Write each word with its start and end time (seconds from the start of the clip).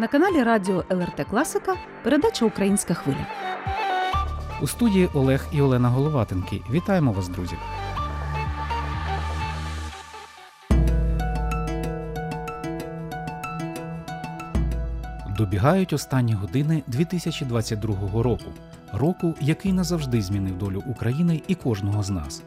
На 0.00 0.08
каналі 0.08 0.42
Радіо 0.42 0.84
ЛРТ 0.90 1.26
Класика 1.30 1.76
передача 2.04 2.44
Українська 2.44 2.94
хвиля. 2.94 3.26
У 4.62 4.66
студії 4.66 5.08
Олег 5.14 5.46
і 5.52 5.62
Олена 5.62 5.88
Головатенки. 5.88 6.62
Вітаємо 6.70 7.12
вас, 7.12 7.28
друзі! 7.28 7.56
Добігають 15.36 15.92
останні 15.92 16.34
години 16.34 16.82
2022 16.86 18.22
року, 18.22 18.52
року, 18.92 19.34
який 19.40 19.72
назавжди 19.72 20.22
змінив 20.22 20.58
долю 20.58 20.82
України 20.86 21.42
і 21.48 21.54
кожного 21.54 22.02
з 22.02 22.10
нас. 22.10 22.42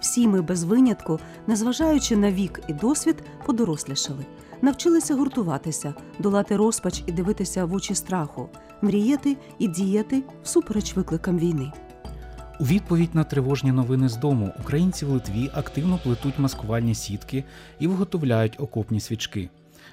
Всі 0.00 0.28
ми 0.28 0.42
без 0.42 0.64
винятку, 0.64 1.20
незважаючи 1.46 2.16
на 2.16 2.32
вік 2.32 2.60
і 2.68 2.72
досвід, 2.72 3.16
подорослішали, 3.46 4.26
навчилися 4.62 5.14
гуртуватися, 5.14 5.94
долати 6.18 6.56
розпач 6.56 7.02
і 7.06 7.12
дивитися 7.12 7.64
в 7.64 7.74
очі 7.74 7.94
страху, 7.94 8.48
мріяти 8.82 9.36
і 9.58 9.68
діяти 9.68 10.22
всупереч 10.42 10.96
викликам 10.96 11.38
війни. 11.38 11.72
У 12.60 12.64
відповідь 12.64 13.14
на 13.14 13.24
тривожні 13.24 13.72
новини 13.72 14.08
з 14.08 14.16
дому 14.16 14.54
українці 14.60 15.04
в 15.04 15.08
Литві 15.08 15.50
активно 15.54 15.98
плетуть 16.04 16.38
маскувальні 16.38 16.94
сітки 16.94 17.44
і 17.78 17.86
виготовляють 17.86 18.60
окопні 18.60 19.00
свічки, 19.00 19.50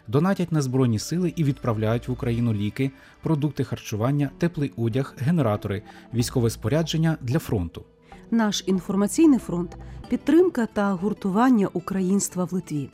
донатять 0.07 0.51
на 0.51 0.61
збройні 0.61 0.99
сили 0.99 1.33
і 1.35 1.43
відправляють 1.43 2.07
в 2.07 2.11
Україну 2.11 2.53
ліки, 2.53 2.91
продукти 3.23 3.63
харчування, 3.63 4.29
теплий 4.37 4.71
одяг, 4.77 5.15
генератори, 5.17 5.81
військове 6.13 6.49
спорядження 6.49 7.17
для 7.21 7.39
фронту. 7.39 7.83
Наш 8.31 8.63
інформаційний 8.67 9.39
фронт 9.39 9.77
підтримка 10.09 10.65
та 10.73 10.91
гуртування 10.91 11.69
українства 11.73 12.43
в 12.43 12.53
Литві. 12.53 12.89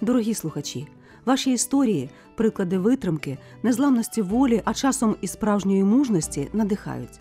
Дорогі 0.00 0.34
слухачі, 0.34 0.86
ваші 1.26 1.52
історії, 1.52 2.10
приклади 2.36 2.78
витримки, 2.78 3.38
незламності 3.62 4.22
волі, 4.22 4.62
а 4.64 4.74
часом 4.74 5.16
і 5.20 5.26
справжньої 5.26 5.84
мужності 5.84 6.48
надихають. 6.52 7.20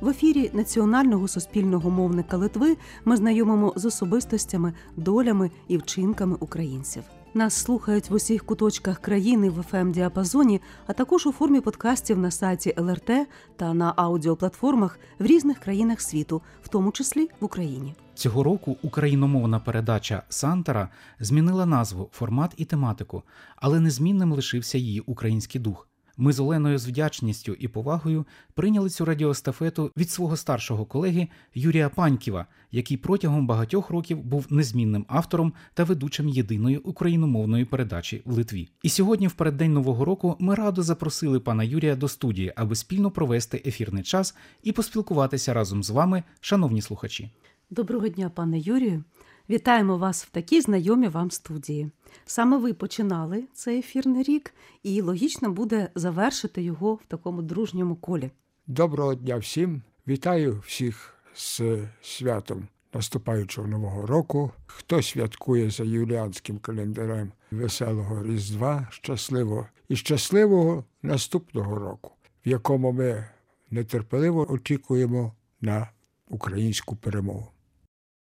В 0.00 0.08
ефірі 0.08 0.50
національного 0.52 1.28
суспільного 1.28 1.90
мовника 1.90 2.36
Литви 2.36 2.76
ми 3.04 3.16
знайомимо 3.16 3.72
з 3.76 3.84
особистостями, 3.84 4.72
долями 4.96 5.50
і 5.68 5.76
вчинками 5.76 6.36
українців. 6.40 7.02
Нас 7.34 7.54
слухають 7.54 8.10
в 8.10 8.14
усіх 8.14 8.44
куточках 8.44 8.98
країни 8.98 9.50
в 9.50 9.58
fm 9.58 9.90
діапазоні, 9.90 10.60
а 10.86 10.92
також 10.92 11.26
у 11.26 11.32
формі 11.32 11.60
подкастів 11.60 12.18
на 12.18 12.30
сайті 12.30 12.74
ЛРТ 12.78 13.10
та 13.56 13.74
на 13.74 13.92
аудіоплатформах 13.96 14.98
в 15.18 15.26
різних 15.26 15.58
країнах 15.58 16.00
світу, 16.00 16.42
в 16.62 16.68
тому 16.68 16.92
числі 16.92 17.28
в 17.40 17.44
Україні. 17.44 17.94
Цього 18.14 18.42
року 18.42 18.76
україномовна 18.82 19.58
передача 19.58 20.22
Сантара 20.28 20.88
змінила 21.20 21.66
назву, 21.66 22.08
формат 22.12 22.54
і 22.56 22.64
тематику, 22.64 23.22
але 23.56 23.80
незмінним 23.80 24.32
лишився 24.32 24.78
її 24.78 25.00
український 25.00 25.60
дух. 25.60 25.89
Ми 26.22 26.32
з 26.32 26.40
Оленою 26.40 26.78
з 26.78 26.86
вдячністю 26.86 27.52
і 27.52 27.68
повагою 27.68 28.24
прийняли 28.54 28.90
цю 28.90 29.04
радіостафету 29.04 29.90
від 29.96 30.10
свого 30.10 30.36
старшого 30.36 30.84
колеги 30.84 31.28
Юрія 31.54 31.88
Паньківа, 31.88 32.46
який 32.72 32.96
протягом 32.96 33.46
багатьох 33.46 33.90
років 33.90 34.22
був 34.22 34.46
незмінним 34.50 35.04
автором 35.08 35.52
та 35.74 35.84
ведучим 35.84 36.28
єдиної 36.28 36.76
україномовної 36.76 37.64
передачі 37.64 38.22
в 38.24 38.32
Литві. 38.32 38.68
І 38.82 38.88
сьогодні, 38.88 39.26
в 39.26 39.32
переддень 39.32 39.72
нового 39.72 40.04
року, 40.04 40.36
ми 40.38 40.54
радо 40.54 40.82
запросили 40.82 41.40
пана 41.40 41.64
Юрія 41.64 41.96
до 41.96 42.08
студії, 42.08 42.52
аби 42.56 42.74
спільно 42.76 43.10
провести 43.10 43.62
ефірний 43.66 44.02
час 44.02 44.36
і 44.62 44.72
поспілкуватися 44.72 45.54
разом 45.54 45.82
з 45.82 45.90
вами, 45.90 46.22
шановні 46.40 46.82
слухачі. 46.82 47.30
Доброго 47.70 48.08
дня, 48.08 48.30
пане 48.34 48.58
Юрію. 48.58 49.04
Вітаємо 49.50 49.96
вас 49.98 50.24
в 50.24 50.30
такій 50.30 50.60
знайомій 50.60 51.08
вам 51.08 51.30
студії. 51.30 51.90
Саме 52.26 52.56
ви 52.58 52.74
починали 52.74 53.44
цей 53.52 53.78
ефірний 53.78 54.22
рік, 54.22 54.54
і 54.82 55.02
логічно 55.02 55.50
буде 55.50 55.90
завершити 55.94 56.62
його 56.62 56.94
в 56.94 57.00
такому 57.08 57.42
дружньому 57.42 57.96
колі. 57.96 58.30
Доброго 58.66 59.14
дня 59.14 59.36
всім! 59.36 59.82
Вітаю 60.08 60.62
всіх 60.66 61.14
з 61.34 61.62
святом 62.02 62.68
наступаючого 62.94 63.68
нового 63.68 64.06
року. 64.06 64.50
Хто 64.66 65.02
святкує 65.02 65.70
за 65.70 65.84
юліанським 65.84 66.58
календарем 66.58 67.32
веселого 67.50 68.24
Різдва, 68.24 68.88
щасливого 68.90 69.66
і 69.88 69.96
щасливого 69.96 70.84
наступного 71.02 71.78
року, 71.78 72.10
в 72.46 72.48
якому 72.48 72.92
ми 72.92 73.28
нетерпеливо 73.70 74.52
очікуємо 74.52 75.34
на 75.60 75.90
українську 76.28 76.96
перемогу. 76.96 77.48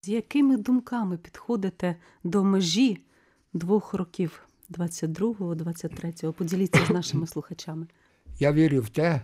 З 0.01 0.09
якими 0.09 0.57
думками 0.57 1.17
підходите 1.17 1.95
до 2.23 2.43
межі 2.43 3.03
двох 3.53 3.93
років 3.93 4.47
22-го, 4.71 5.55
23-го? 5.55 6.33
Поділіться 6.33 6.85
з 6.85 6.89
нашими 6.89 7.27
слухачами. 7.33 7.87
Я 8.39 8.51
вірю 8.53 8.81
в 8.81 8.89
те, 8.89 9.21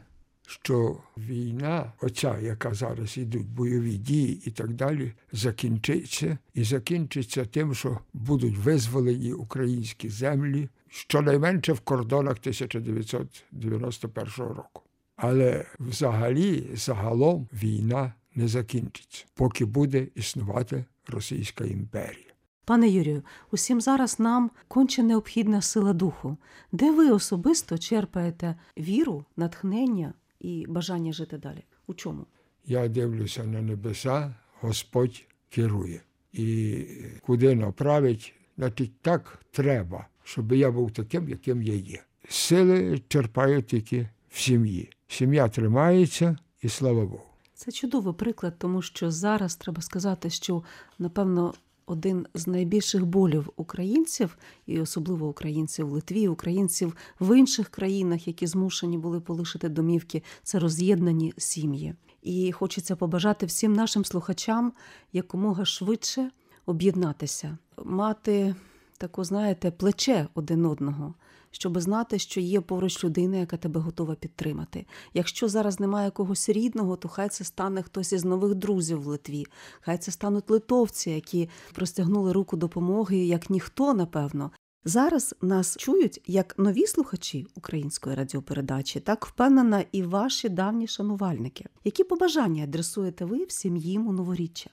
що 0.47 0.97
війна, 1.17 1.93
оця, 2.01 2.39
яка 2.39 2.73
зараз 2.73 3.17
йдуть 3.17 3.47
бойові 3.47 3.97
дії 3.97 4.41
і 4.45 4.51
так 4.51 4.73
далі, 4.73 5.13
закінчиться 5.31 6.37
і 6.53 6.63
закінчиться 6.63 7.45
тим, 7.45 7.75
що 7.75 7.99
будуть 8.13 8.57
визволені 8.57 9.33
українські 9.33 10.09
землі 10.09 10.69
щонайменше 10.89 11.73
в 11.73 11.79
кордонах 11.79 12.37
1991 12.39 14.27
року. 14.37 14.81
Але 15.15 15.65
взагалі, 15.79 16.67
загалом, 16.73 17.47
війна 17.53 18.13
не 18.35 18.47
закінчиться, 18.47 19.25
поки 19.33 19.65
буде 19.65 20.07
існувати 20.15 20.85
Російська 21.07 21.65
імперія. 21.65 22.35
Пане 22.65 22.89
Юрію, 22.89 23.23
усім 23.51 23.81
зараз 23.81 24.19
нам 24.19 24.51
конче 24.67 25.03
необхідна 25.03 25.61
сила 25.61 25.93
духу. 25.93 26.37
Де 26.71 26.91
ви 26.91 27.11
особисто 27.11 27.77
черпаєте 27.77 28.55
віру, 28.77 29.25
натхнення 29.37 30.13
і 30.39 30.65
бажання 30.67 31.13
жити 31.13 31.37
далі? 31.37 31.63
У 31.87 31.93
чому? 31.93 32.25
Я 32.65 32.87
дивлюся 32.87 33.43
на 33.43 33.61
небеса, 33.61 34.35
Господь 34.61 35.23
керує. 35.49 36.01
І 36.33 36.85
куди 37.21 37.55
направить, 37.55 38.33
значить 38.57 39.01
так 39.01 39.39
треба, 39.51 40.07
щоб 40.23 40.51
я 40.51 40.71
був 40.71 40.91
таким, 40.91 41.29
яким 41.29 41.63
я 41.63 41.73
є. 41.73 42.03
Сили 42.29 43.01
черпаю 43.07 43.61
тільки 43.61 44.09
в 44.29 44.39
сім'ї. 44.39 44.89
Сім'я 45.07 45.47
тримається, 45.47 46.37
і 46.61 46.69
слава 46.69 47.05
Богу. 47.05 47.34
Це 47.55 47.71
чудовий 47.71 48.13
приклад, 48.13 48.53
тому 48.57 48.81
що 48.81 49.11
зараз 49.11 49.55
треба 49.55 49.81
сказати, 49.81 50.29
що 50.29 50.63
напевно 50.99 51.53
один 51.85 52.27
з 52.33 52.47
найбільших 52.47 53.05
болів 53.05 53.49
українців, 53.55 54.37
і 54.65 54.81
особливо 54.81 55.27
українців 55.27 55.87
в 55.87 55.91
Литві, 55.91 56.27
українців 56.27 56.95
в 57.19 57.37
інших 57.37 57.69
країнах, 57.69 58.27
які 58.27 58.47
змушені 58.47 58.97
були 58.97 59.19
полишити 59.19 59.69
домівки, 59.69 60.23
це 60.43 60.59
роз'єднані 60.59 61.33
сім'ї. 61.37 61.95
І 62.21 62.51
хочеться 62.51 62.95
побажати 62.95 63.45
всім 63.45 63.73
нашим 63.73 64.05
слухачам 64.05 64.73
якомога 65.13 65.65
швидше 65.65 66.31
об'єднатися, 66.65 67.57
мати 67.85 68.55
таку, 68.97 69.23
знаєте, 69.23 69.71
плече 69.71 70.27
один 70.33 70.65
одного. 70.65 71.13
Щоб 71.51 71.79
знати, 71.79 72.19
що 72.19 72.39
є 72.39 72.61
поруч 72.61 73.03
людина, 73.03 73.37
яка 73.37 73.57
тебе 73.57 73.79
готова 73.79 74.15
підтримати. 74.15 74.85
Якщо 75.13 75.47
зараз 75.47 75.79
немає 75.79 76.11
когось 76.11 76.49
рідного, 76.49 76.95
то 76.95 77.07
хай 77.07 77.29
це 77.29 77.43
стане 77.43 77.83
хтось 77.83 78.13
із 78.13 78.25
нових 78.25 78.55
друзів 78.55 79.01
в 79.01 79.07
Литві. 79.07 79.45
Хай 79.81 79.97
це 79.97 80.11
стануть 80.11 80.49
литовці, 80.49 81.09
які 81.11 81.49
простягнули 81.73 82.31
руку 82.31 82.57
допомоги, 82.57 83.17
як 83.17 83.49
ніхто, 83.49 83.93
напевно. 83.93 84.51
Зараз 84.87 85.35
нас 85.41 85.77
чують 85.77 86.21
як 86.27 86.55
нові 86.57 86.87
слухачі 86.87 87.47
української 87.55 88.15
радіопередачі, 88.15 88.99
так 88.99 89.25
впевнена 89.25 89.85
і 89.91 90.03
ваші 90.03 90.49
давні 90.49 90.87
шанувальники. 90.87 91.65
Які 91.83 92.03
побажання 92.03 92.63
адресуєте 92.63 93.25
ви 93.25 93.43
всім 93.43 93.77
їм 93.77 94.07
у 94.07 94.11
новоріччя? 94.11 94.69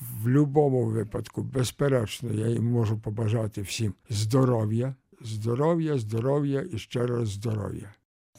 В 0.00 0.24
будь-якому 0.24 0.84
випадку, 0.84 1.42
безперечно, 1.42 2.32
я 2.32 2.48
їм 2.48 2.64
можу 2.64 2.98
побажати 2.98 3.62
всім 3.62 3.94
здоров'я. 4.10 4.94
Здоров'я, 5.24 5.98
здоров'я 5.98 6.66
і 6.72 6.78
ще 6.78 7.06
раз 7.06 7.28
здоров'я. 7.28 7.94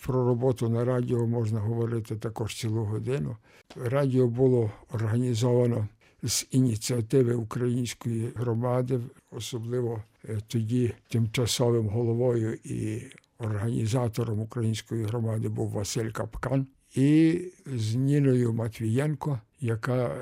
Про 0.06 0.26
роботу 0.26 0.70
на 0.70 0.86
радіо 0.86 1.28
можна 1.28 1.60
говорити 1.60 2.16
також 2.16 2.56
цілу 2.56 2.84
годину. 2.84 3.38
Радіо 3.76 4.28
було 4.28 4.72
організовано 4.92 5.88
з 6.24 6.48
ініціативи 6.52 7.34
української 7.34 8.32
громади, 8.36 9.00
особливо 9.32 10.04
тоді 10.48 10.94
тимчасовим 11.08 11.90
головою 11.90 12.58
і 12.64 13.02
організатором 13.38 14.40
української 14.40 15.04
громади 15.04 15.50
був 15.50 15.70
Василь 15.70 16.10
Капкан, 16.10 16.68
і 16.94 17.42
з 17.66 17.96
Ніною 17.96 18.54
Матвієнко, 18.54 19.40
яка 19.60 20.16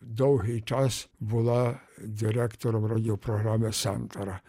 довгий 0.00 0.60
час 0.60 1.08
була 1.20 1.80
директором 2.04 2.86
радіопрограми 2.86 3.72
Сантара. 3.72 4.40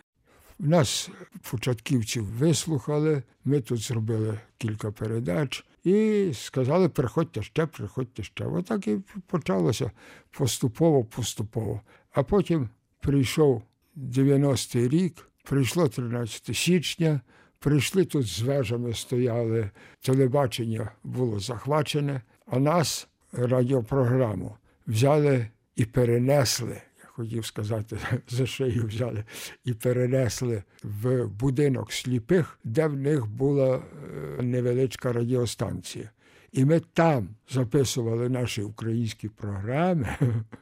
Нас 0.59 1.09
початківців 1.51 2.25
вислухали, 2.25 3.23
ми 3.45 3.61
тут 3.61 3.79
зробили 3.79 4.39
кілька 4.57 4.91
передач 4.91 5.65
і 5.83 6.29
сказали, 6.33 6.89
приходьте 6.89 7.43
ще, 7.43 7.65
приходьте 7.65 8.23
ще. 8.23 8.45
Отак 8.45 8.87
і 8.87 8.97
почалося 9.27 9.91
поступово-поступово. 10.31 11.81
А 12.11 12.23
потім 12.23 12.69
прийшов 12.99 13.63
90-й 13.97 14.87
рік, 14.87 15.29
прийшло 15.43 15.87
13 15.87 16.57
січня, 16.57 17.21
Прийшли 17.59 18.05
тут 18.05 18.27
з 18.27 18.41
вежами, 18.41 18.93
стояли, 18.93 19.69
телебачення 20.01 20.91
було 21.03 21.39
захвачене, 21.39 22.21
а 22.45 22.59
нас, 22.59 23.07
радіопрограму, 23.31 24.55
взяли 24.87 25.47
і 25.75 25.85
перенесли. 25.85 26.81
Я 26.99 27.05
хотів 27.05 27.45
сказати, 27.45 27.97
за 28.29 28.45
шию 28.45 28.85
взяли 28.87 29.23
і 29.65 29.73
перенесли 29.73 30.63
в 30.83 31.27
будинок 31.27 31.91
сліпих, 31.93 32.59
де 32.63 32.87
в 32.87 32.95
них 32.95 33.27
була 33.27 33.75
е, 33.75 34.41
невеличка 34.41 35.13
радіостанція. 35.13 36.09
І 36.51 36.65
ми 36.65 36.79
там 36.79 37.29
записували 37.49 38.29
наші 38.29 38.61
українські 38.61 39.29
програми, 39.29 40.15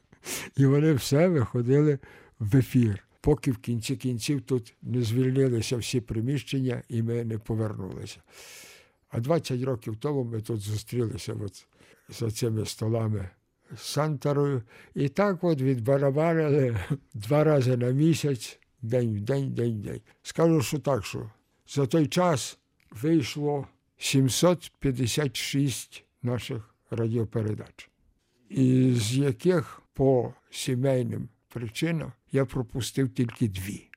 і 0.58 0.66
вони 0.66 0.94
все 0.94 1.28
виходили 1.28 2.00
в 2.40 2.58
ефір, 2.58 3.05
поки 3.26 3.52
в 3.52 3.58
кінці 3.58 3.96
кінців 3.96 4.42
тут 4.42 4.74
не 4.82 5.02
звільнилися 5.02 5.78
всі 5.78 6.02
приміщення 6.02 6.82
і 6.90 7.04
ми 7.04 7.24
не 7.24 7.38
повернулися. 7.38 8.18
А 9.10 9.20
20 9.20 9.64
років 9.64 9.98
тому 9.98 10.24
ми 10.24 10.42
тут 10.42 10.60
зустрілися 10.60 11.34
от 11.34 11.66
за 12.10 12.32
цими 12.32 12.66
столами 12.66 13.30
з 13.78 13.82
Санторою. 13.82 14.64
І 14.96 15.10
так 15.10 15.44
от 15.44 15.62
відбарабанили 15.62 16.78
два 17.14 17.44
рази 17.44 17.78
на 17.78 17.90
місяць, 17.90 18.60
день 18.82 19.16
в 19.16 19.20
день, 19.20 19.54
день 19.54 19.80
в 19.80 19.82
день. 19.82 20.02
Скажу, 20.24 20.62
що 20.62 20.80
так, 20.80 21.06
що 21.06 21.32
за 21.68 21.88
той 21.88 22.08
час 22.08 22.58
вийшло 22.92 23.68
756 23.98 26.06
наших 26.24 26.76
радіопередач, 26.90 27.90
із 28.50 29.18
яких 29.18 29.82
по 29.94 30.34
сімейним 30.50 31.30
причинам 31.56 32.12
я 32.32 32.46
пропустив 32.46 33.10
тільки 33.10 33.48
дві. 33.48 33.90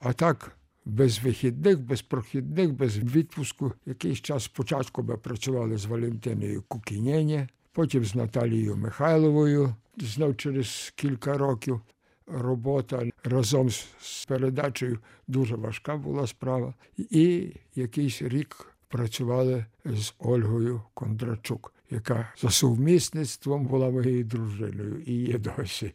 А 0.00 0.12
так, 0.12 0.56
без 0.84 1.18
вихідних, 1.18 1.80
без 1.80 2.02
прохідних, 2.02 2.72
без 2.72 2.98
відпуску. 2.98 3.72
Якийсь 3.86 4.20
час 4.20 4.44
спочатку 4.44 5.02
ми 5.02 5.16
працювали 5.16 5.76
з 5.76 5.84
Валентиною 5.84 6.62
Кукінєнє, 6.68 7.48
потім 7.72 8.04
з 8.04 8.14
Наталією 8.14 8.76
Михайловою. 8.76 9.74
Знов 9.96 10.36
через 10.36 10.92
кілька 10.96 11.38
років 11.38 11.80
робота 12.26 13.02
разом 13.24 13.70
з 14.00 14.26
передачею 14.28 14.98
дуже 15.28 15.56
важка 15.56 15.96
була 15.96 16.26
справа. 16.26 16.74
І 16.96 17.52
якийсь 17.74 18.22
рік 18.22 18.74
працювали 18.88 19.66
з 19.84 20.14
Ольгою 20.18 20.82
Кондрачук, 20.94 21.71
яка 21.92 22.32
за 22.42 22.50
сумісництвом 22.50 23.66
була 23.66 23.90
моєю 23.90 24.24
дружиною 24.24 25.02
і 25.06 25.14
є 25.14 25.38
досі. 25.38 25.92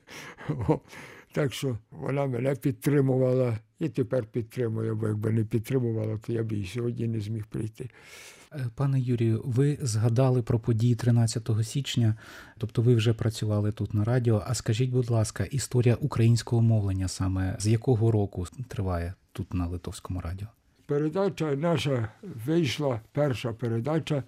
Так 1.32 1.54
що 1.54 1.78
вона 1.92 2.26
мене 2.26 2.56
підтримувала 2.56 3.58
і 3.80 3.90
тепер 3.90 4.26
підтримує, 4.26 4.94
бо 4.94 5.08
якби 5.08 5.32
не 5.32 5.44
підтримувала, 5.44 6.18
то 6.18 6.34
я 6.34 6.44
б 6.44 6.52
і 6.52 6.66
сьогодні 6.66 7.08
не 7.08 7.20
зміг 7.20 7.46
прийти. 7.46 7.90
Е, 8.54 8.66
Пане 8.76 9.00
Юрію, 9.00 9.42
ви 9.46 9.78
згадали 9.82 10.42
про 10.42 10.60
події 10.60 10.96
13 10.96 11.50
січня, 11.64 12.16
тобто 12.58 12.82
ви 12.82 12.96
вже 12.96 13.14
працювали 13.14 13.72
тут 13.72 13.94
на 13.94 14.04
радіо. 14.04 14.44
А 14.48 14.54
скажіть, 14.54 14.90
будь 14.90 15.10
ласка, 15.10 15.44
історія 15.44 15.96
українського 15.96 16.62
мовлення 16.62 17.08
саме 17.08 17.56
з 17.60 17.68
якого 17.68 18.12
року 18.12 18.48
триває 18.68 19.14
тут 19.32 19.54
на 19.54 19.68
Литовському 19.68 20.22
радіо? 20.22 20.48
Передача 20.88 21.56
наша 21.56 22.12
вийшла, 22.46 23.02
перша 23.12 23.54
передача. 23.54 24.24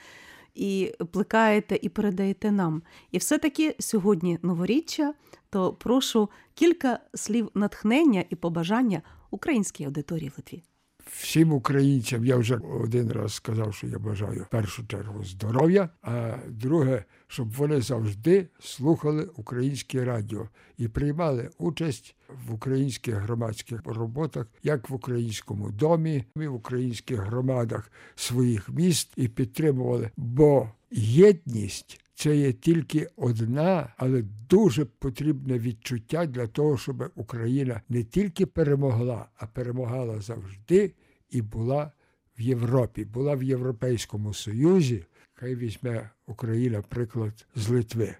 і 0.55 0.93
плекаєте, 1.13 1.79
і 1.83 1.89
передаєте 1.89 2.51
нам. 2.51 2.83
І 3.11 3.19
все-таки 3.19 3.77
сьогодні 3.79 4.39
новоріччя, 4.43 5.15
то 5.51 5.73
прошу 5.73 6.31
кілька 6.55 7.01
слів 7.15 7.51
натхнення 7.55 8.25
і 8.31 8.37
побажання 8.37 9.03
українській 9.31 9.85
аудиторії 9.85 10.29
в 10.29 10.35
Литві. 10.37 10.63
Всім 11.07 11.53
українцям 11.53 12.25
я 12.25 12.37
вже 12.37 12.57
один 12.57 13.13
раз 13.13 13.35
сказав, 13.35 13.75
що 13.75 13.87
я 13.87 13.99
бажаю 13.99 14.43
в 14.43 14.49
першу 14.49 14.87
чергу 14.87 15.25
здоров'я, 15.25 15.89
а 16.03 16.37
друге, 16.49 17.05
щоб 17.31 17.53
вони 17.53 17.81
завжди 17.81 18.49
слухали 18.61 19.25
українське 19.37 20.05
радіо 20.05 20.49
і 20.79 20.89
приймали 20.89 21.51
участь 21.59 22.17
в 22.47 22.55
українських 22.55 23.15
громадських 23.15 23.81
роботах, 23.85 24.47
як 24.63 24.91
в 24.91 24.95
українському 24.95 25.71
домі, 25.71 26.25
і 26.37 26.47
в 26.47 26.55
українських 26.55 27.19
громадах 27.21 27.93
своїх 28.15 28.69
міст 28.69 29.13
і 29.17 29.29
підтримували. 29.29 30.11
Бо 30.17 30.71
єдність 30.91 32.01
це 32.15 32.37
є 32.37 32.53
тільки 32.53 33.09
одна, 33.17 33.93
але 33.97 34.23
дуже 34.49 34.85
потрібне 34.85 35.59
відчуття 35.59 36.27
для 36.27 36.47
того, 36.47 36.79
щоб 36.79 37.11
Україна 37.15 37.81
не 37.89 38.05
тільки 38.05 38.47
перемогла, 38.47 39.27
а 39.37 39.47
перемагала 39.47 40.21
завжди 40.21 40.93
і 41.31 41.43
була 41.43 41.93
в 42.39 42.41
Європі, 42.41 43.05
була 43.05 43.35
в 43.35 43.43
Європейському 43.43 44.35
Союзі. 44.35 45.05
Хай 45.41 45.55
візьме 45.55 46.11
Україна 46.27 46.83
приклад 46.83 47.47
з 47.55 47.69
Литви. 47.69 48.15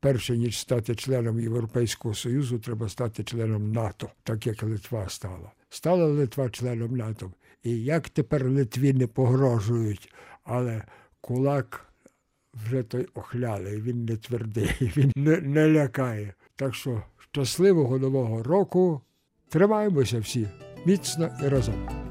Перше 0.00 0.36
ніж 0.36 0.58
стати 0.58 0.94
членом 0.94 1.40
Європейського 1.40 2.14
Союзу, 2.14 2.58
треба 2.58 2.88
стати 2.88 3.24
членом 3.24 3.72
НАТО, 3.72 4.10
так 4.22 4.46
як 4.46 4.62
Литва 4.62 5.08
стала. 5.08 5.52
Стала 5.68 6.06
Литва 6.06 6.50
членом 6.50 6.96
НАТО. 6.96 7.32
І 7.62 7.84
як 7.84 8.08
тепер 8.08 8.50
Литві 8.50 8.92
не 8.92 9.06
погрожують, 9.06 10.14
але 10.44 10.82
кулак 11.20 11.92
вже 12.54 12.82
той 12.82 13.08
охлялий, 13.14 13.80
він 13.80 14.04
не 14.04 14.16
твердий, 14.16 14.70
він 14.96 15.12
не, 15.16 15.40
не 15.40 15.68
лякає. 15.68 16.34
Так 16.56 16.74
що 16.74 17.02
щасливого 17.32 17.98
нового 17.98 18.42
року. 18.42 19.00
Тримаємося 19.48 20.18
всі 20.18 20.48
міцно 20.86 21.38
і 21.44 21.48
разом. 21.48 22.05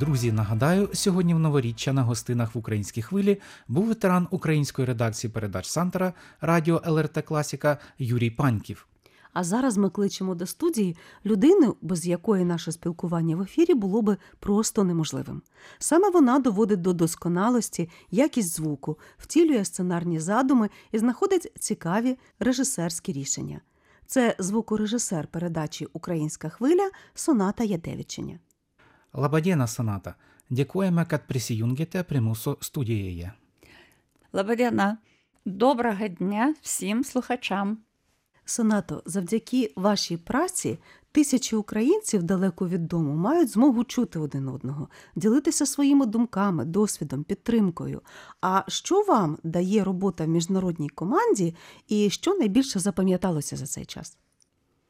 Друзі, 0.00 0.32
нагадаю, 0.32 0.88
сьогодні 0.92 1.34
в 1.34 1.38
новоріччя 1.38 1.92
на 1.92 2.02
гостинах 2.02 2.54
в 2.54 2.58
українській 2.58 3.02
хвилі 3.02 3.40
був 3.68 3.86
ветеран 3.86 4.28
української 4.30 4.86
редакції 4.86 5.30
передач 5.32 5.66
Сантера 5.66 6.12
Радіо 6.40 6.82
ЛРТ 6.86 7.24
Класіка 7.24 7.78
Юрій 7.98 8.30
Паньків. 8.30 8.86
А 9.32 9.44
зараз 9.44 9.76
ми 9.76 9.90
кличемо 9.90 10.34
до 10.34 10.46
студії 10.46 10.96
людину, 11.26 11.76
без 11.82 12.06
якої 12.06 12.44
наше 12.44 12.72
спілкування 12.72 13.36
в 13.36 13.42
ефірі 13.42 13.74
було 13.74 14.02
би 14.02 14.16
просто 14.40 14.84
неможливим. 14.84 15.42
Саме 15.78 16.10
вона 16.10 16.38
доводить 16.38 16.80
до 16.80 16.92
досконалості 16.92 17.90
якість 18.10 18.56
звуку, 18.56 18.98
втілює 19.18 19.64
сценарні 19.64 20.20
задуми 20.20 20.70
і 20.92 20.98
знаходить 20.98 21.52
цікаві 21.58 22.18
режисерські 22.40 23.12
рішення. 23.12 23.60
Це 24.06 24.36
звукорежисер 24.38 25.26
передачі 25.26 25.86
Українська 25.92 26.48
хвиля 26.48 26.90
Соната 27.14 27.64
Ядевичиня. 27.64 28.38
Лабадєна 29.16 29.66
Соната. 29.66 30.14
Дякуємо, 30.50 31.00
kad 31.00 31.20
prisijungėte 31.28 32.02
prie 32.04 32.20
mūsų 32.20 32.56
studijoje. 32.60 33.32
Лабадяна. 34.32 34.98
Доброго 35.44 36.08
дня 36.08 36.54
всім 36.62 37.04
слухачам. 37.04 37.78
Сонато, 38.44 39.02
завдяки 39.06 39.72
вашій 39.76 40.16
праці 40.16 40.78
тисячі 41.12 41.56
українців 41.56 42.22
далеко 42.22 42.68
від 42.68 42.86
дому 42.86 43.14
мають 43.14 43.50
змогу 43.50 43.84
чути 43.84 44.18
один 44.18 44.48
одного, 44.48 44.88
ділитися 45.16 45.66
своїми 45.66 46.06
думками, 46.06 46.64
досвідом, 46.64 47.24
підтримкою. 47.24 48.00
А 48.40 48.62
що 48.68 49.02
вам 49.02 49.38
дає 49.42 49.84
робота 49.84 50.24
в 50.24 50.28
міжнародній 50.28 50.88
команді, 50.88 51.54
і 51.88 52.10
що 52.10 52.34
найбільше 52.34 52.78
запам'яталося 52.78 53.56
за 53.56 53.66
цей 53.66 53.84
час? 53.84 54.18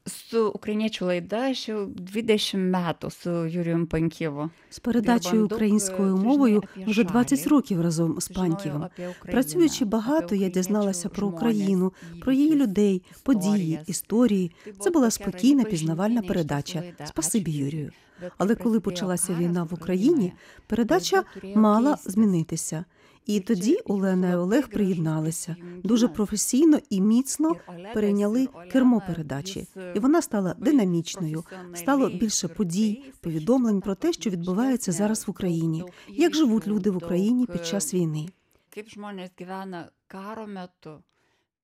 Su 0.07 0.51
ukrainiečių 0.55 1.05
ще 1.53 1.73
20 1.95 2.55
metų 2.55 3.07
su 3.09 3.45
Юрієм 3.47 3.87
Панькєво. 3.87 4.49
З 4.69 4.79
передачею 4.79 5.45
українською 5.45 6.17
мовою 6.17 6.63
вже 6.87 7.03
20 7.03 7.47
років 7.47 7.81
разом 7.81 8.21
з 8.21 8.27
Паньківим. 8.27 8.85
Працюючи 9.25 9.85
багато, 9.85 10.35
я 10.35 10.49
дізналася 10.49 11.09
про 11.09 11.27
Україну, 11.27 11.93
про 12.21 12.31
її 12.31 12.55
людей, 12.55 13.01
події, 13.23 13.79
історії. 13.87 14.51
Це 14.79 14.89
була 14.89 15.11
спокійна 15.11 15.63
пізнавальна 15.63 16.21
передача. 16.21 16.83
Спасибі, 17.05 17.51
Юрію. 17.51 17.91
Але 18.37 18.55
коли 18.55 18.79
почалася 18.79 19.33
війна 19.33 19.63
в 19.63 19.73
Україні, 19.73 20.33
передача 20.67 21.23
мала 21.55 21.97
змінитися. 22.05 22.85
І 23.27 23.39
тоді 23.39 23.79
Олена 23.85 24.31
і 24.31 24.35
Олег 24.35 24.69
приєдналися 24.69 25.55
дуже 25.83 26.07
професійно 26.07 26.79
і 26.89 27.01
міцно 27.01 27.55
перейняли 27.93 28.47
кермо 28.71 29.01
передачі, 29.07 29.67
і 29.95 29.99
вона 29.99 30.21
стала 30.21 30.53
динамічною. 30.53 31.43
Стало 31.73 32.09
більше 32.09 32.47
подій, 32.47 33.03
повідомлень 33.21 33.81
про 33.81 33.95
те, 33.95 34.13
що 34.13 34.29
відбувається 34.29 34.91
зараз 34.91 35.27
в 35.27 35.31
Україні, 35.31 35.83
як 36.07 36.35
живуть 36.35 36.67
люди 36.67 36.89
в 36.89 36.97
Україні 36.97 37.45
під 37.45 37.65
час 37.65 37.93
війни. 37.93 38.29
Kaip 38.77 38.91
žmonės 38.93 39.31
gyvena 39.33 39.79
karo 40.05 40.45
metu, 40.45 40.99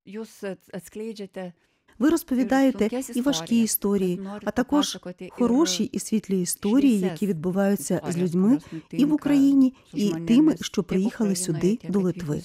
jūs 0.06 0.32
atskleidžiate 0.74 1.52
Ви 2.00 2.10
розповідаєте 2.10 2.90
і 3.16 3.22
важкі 3.22 3.64
історії, 3.64 4.22
а 4.44 4.52
також 4.52 4.98
хороші 5.30 5.84
і 5.84 6.00
світлі 6.00 6.42
історії, 6.42 7.00
які 7.00 7.28
відбуваються 7.28 8.02
з 8.10 8.18
людьми 8.18 8.60
і 8.92 9.06
в 9.06 9.14
Україні, 9.14 9.74
і 9.94 10.10
тими, 10.10 10.56
що 10.62 10.84
приїхали 10.84 11.36
сюди 11.36 11.80
до 11.90 12.00
Литви. 12.00 12.42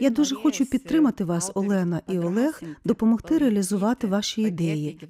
Я 0.00 0.10
дуже 0.10 0.34
хочу 0.34 0.66
підтримати 0.66 1.24
вас, 1.24 1.50
Олена 1.54 2.02
і 2.08 2.18
Олег, 2.18 2.62
допомогти 2.84 3.38
реалізувати 3.38 4.06
ваші 4.06 4.42
ідеї. 4.42 5.08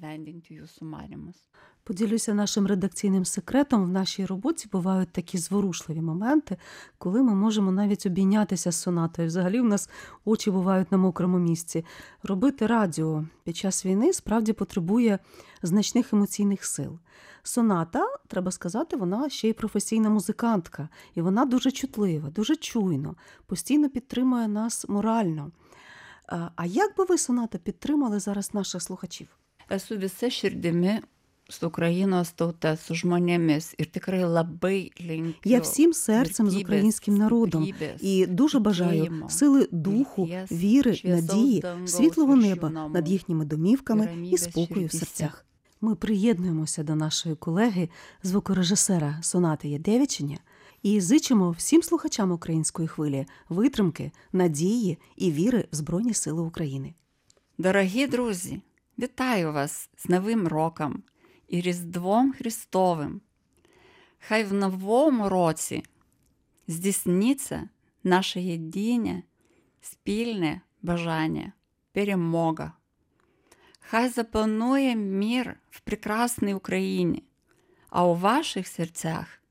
Поділюся 1.87 2.33
нашим 2.33 2.67
редакційним 2.67 3.25
секретом. 3.25 3.83
В 3.83 3.89
нашій 3.89 4.25
роботі 4.25 4.69
бувають 4.71 5.11
такі 5.11 5.37
зворушливі 5.37 6.01
моменти, 6.01 6.57
коли 6.97 7.23
ми 7.23 7.35
можемо 7.35 7.71
навіть 7.71 8.05
обійнятися 8.05 8.71
з 8.71 8.75
сонатою. 8.75 9.27
Взагалі, 9.27 9.61
в 9.61 9.65
нас 9.65 9.89
очі 10.25 10.51
бувають 10.51 10.91
на 10.91 10.97
мокрому 10.97 11.39
місці. 11.39 11.85
Робити 12.23 12.67
радіо 12.67 13.25
під 13.43 13.57
час 13.57 13.85
війни 13.85 14.13
справді 14.13 14.53
потребує 14.53 15.19
значних 15.61 16.13
емоційних 16.13 16.65
сил. 16.65 16.99
Соната, 17.43 18.07
треба 18.27 18.51
сказати, 18.51 18.97
вона 18.97 19.29
ще 19.29 19.49
й 19.49 19.53
професійна 19.53 20.09
музикантка, 20.09 20.89
і 21.15 21.21
вона 21.21 21.45
дуже 21.45 21.71
чутлива, 21.71 22.29
дуже 22.29 22.55
чуйно, 22.55 23.15
постійно 23.45 23.89
підтримує 23.89 24.47
нас 24.47 24.85
морально. 24.89 25.51
А 26.55 26.65
як 26.65 26.97
би 26.97 27.03
ви, 27.03 27.17
Соната, 27.17 27.57
підтримали 27.57 28.19
зараз 28.19 28.53
наших 28.53 28.81
слухачів? 28.81 29.27
Esu 29.69 29.97
visa 29.97 30.29
širdimi 30.29 31.01
su 31.49 31.67
Ukrainos 31.67 32.33
tauta, 32.35 32.75
su 32.75 32.95
žmonėmis 32.95 33.73
ir 33.79 33.87
tikrai 33.91 34.23
labai 34.25 34.91
linkiu. 34.99 35.51
Я 35.51 35.59
всім 35.59 35.93
серцем 35.93 36.49
з 36.49 36.55
українським 36.55 37.17
народом 37.17 37.67
і 38.01 38.25
дуже 38.25 38.59
бажаю 38.59 39.25
сили 39.29 39.67
духу, 39.71 40.29
віри, 40.51 41.01
надії, 41.03 41.63
світлого 41.85 42.35
неба 42.35 42.69
над 42.69 43.09
їхніми 43.09 43.45
домівками 43.45 44.09
і 44.23 44.29
і 44.29 44.37
спокою 44.37 44.87
в 44.87 44.91
серцях. 44.91 45.45
Ми 45.81 45.95
приєднуємося 45.95 46.83
до 46.83 46.95
нашої 46.95 47.35
колеги, 47.35 47.89
звукорежисера 48.23 49.19
Сонати 49.21 49.69
Ядевичення, 49.69 50.37
і 50.83 51.01
зичимо 51.01 51.51
всім 51.51 51.83
слухачам 51.83 52.31
української 52.31 52.87
хвилі 52.87 53.25
витримки, 53.49 54.11
надії 54.33 54.97
і 55.15 55.31
віри 55.31 55.67
в 55.71 55.75
Збройні 55.75 56.13
Сили 56.13 56.41
України. 56.41 56.93
Дорогі 57.57 58.07
друзі, 58.07 58.61
вітаю 58.99 59.53
вас 59.53 59.89
з 59.97 60.09
Новим 60.09 60.47
роком 60.47 61.03
і 61.47 61.61
Різдвом 61.61 62.33
Христовим. 62.33 63.21
Хай 64.19 64.43
в 64.43 64.53
новому 64.53 65.29
році 65.29 65.83
здійсниться 66.67 67.69
наше 68.03 68.41
єдине, 68.41 69.23
спільне 69.81 70.61
бажання, 70.81 71.53
перемога. 71.91 72.73
Хай 73.79 74.09
запанує 74.09 74.95
мир 74.95 75.59
в 75.69 75.79
прекрасній 75.79 76.53
Україні, 76.53 77.23
а 77.89 78.05
у 78.05 78.15
ваших 78.15 78.67
серцях 78.67 79.41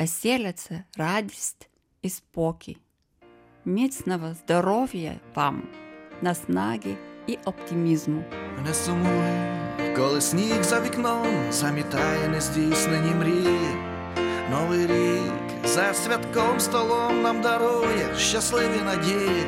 оселяться 0.00 0.84
радість 0.96 1.70
і 2.02 2.10
спокій. 2.10 2.76
Міцного 3.64 4.34
здоров'я 4.34 5.20
вам, 5.34 5.68
наснаги 6.22 6.96
і 7.26 7.38
оптимізму. 7.44 8.24
Не 8.64 8.74
сумуй, 8.74 9.65
коли 9.96 10.20
сніг 10.20 10.62
за 10.62 10.80
вікном 10.80 11.26
замітає 11.50 12.28
нездійснені 12.28 13.14
мрії. 13.14 13.76
Новий 14.50 14.86
рік 14.86 15.32
за 15.64 15.94
святком 15.94 16.60
столом 16.60 17.22
нам 17.22 17.40
дарує 17.40 18.08
щасливі 18.18 18.80
надії. 18.84 19.46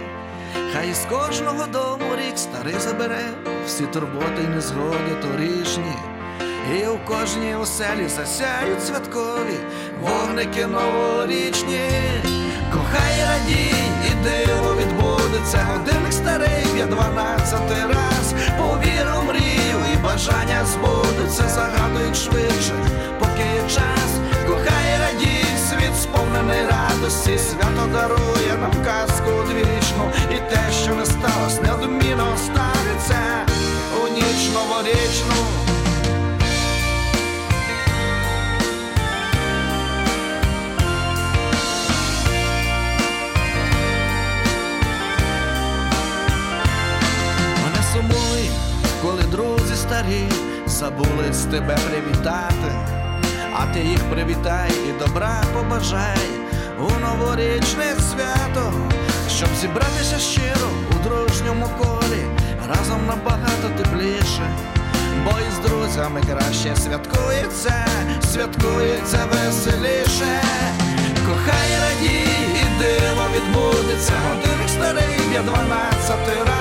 Хай 0.72 0.90
із 0.90 1.06
кожного 1.10 1.66
дому 1.66 2.16
рік 2.16 2.38
старий 2.38 2.74
забере 2.78 3.24
всі 3.66 3.86
турботи 3.86 4.42
й 4.44 4.48
незгоди 4.48 5.14
торішні. 5.22 5.92
І 6.76 6.86
у 6.86 6.98
кожній 6.98 7.54
оселі 7.54 8.08
засяють 8.08 8.86
святкові 8.86 9.58
вогники 10.00 10.66
новорічні. 10.66 11.90
Кохай 12.72 13.22
радій, 13.28 13.74
і 14.06 14.24
диво 14.24 14.74
відбудеться, 14.74 15.58
годинник 15.72 16.12
старий 16.12 16.66
б'є 16.74 16.86
дванадцятий 16.86 17.82
раз. 17.88 18.07
Бажання 20.18 20.64
збудуться, 20.66 21.48
загадують 21.48 22.16
швидше, 22.16 22.74
поки 23.18 23.42
є 23.54 23.62
час. 23.62 24.10
Кохай 24.46 24.98
радій, 25.00 25.44
світ 25.68 25.96
сповнений 26.02 26.66
радості, 26.66 27.38
свято 27.38 27.86
дарує 27.92 28.58
нам 28.60 28.84
казку 28.84 29.30
двічну 29.48 30.10
і 30.30 30.50
те, 30.50 30.67
старі 49.98 50.28
забули 50.66 51.32
з 51.32 51.44
тебе 51.44 51.76
привітати, 51.90 52.72
а 53.52 53.66
ти 53.74 53.80
їх 53.80 53.98
привітай 54.10 54.70
і 54.88 54.98
добра 54.98 55.42
побажай 55.54 56.28
у 56.78 57.00
новорічне 57.00 57.94
свято, 58.10 58.72
щоб 59.36 59.48
зібратися 59.60 60.18
щиро 60.18 60.68
у 60.90 61.08
дружньому 61.08 61.68
колі, 61.78 62.22
разом 62.68 63.06
набагато 63.06 63.68
тепліше, 63.76 64.50
бо 65.24 65.30
із 65.48 65.70
друзями 65.70 66.20
краще 66.30 66.76
святкується, 66.76 67.86
святкується 68.32 69.18
веселіше. 69.32 70.42
Кохай 71.26 71.70
радій, 71.82 72.28
і 72.54 72.78
диво 72.78 73.24
відбудеться, 73.34 74.12
годинник 74.28 74.68
старий 74.68 75.30
б'є 75.30 75.42
дванадцятий 75.42 76.42
раз. 76.46 76.57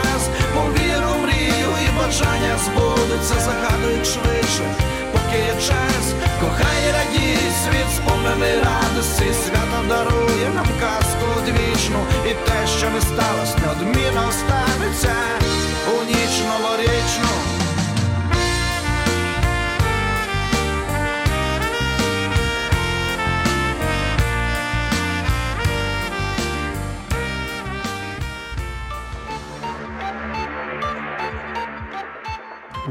Збудуться, 3.18 3.40
загадують 3.40 4.06
швидше, 4.06 4.76
поки 5.12 5.38
є 5.38 5.54
час. 5.68 6.14
Кохай 6.42 6.92
радій, 6.94 7.38
світ 7.64 7.96
сповнений 7.96 8.56
радості, 8.56 9.26
свято 9.46 9.88
дарує 9.90 10.50
нам 10.56 10.68
казку 10.80 11.26
одвічну, 11.38 12.00
і 12.26 12.30
те, 12.30 12.68
що 12.78 12.90
не 12.90 13.02
сталося, 13.02 13.58
неодмінно 13.66 14.32
станеться 14.32 15.16
у 15.88 16.04
ніч 16.06 16.42
новорічну. 16.48 17.67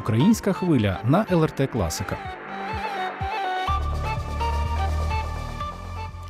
Українська 0.07 0.53
хвиля 0.53 1.01
на 1.05 1.27
ЛРТ 1.31 1.71
Класика. 1.73 2.19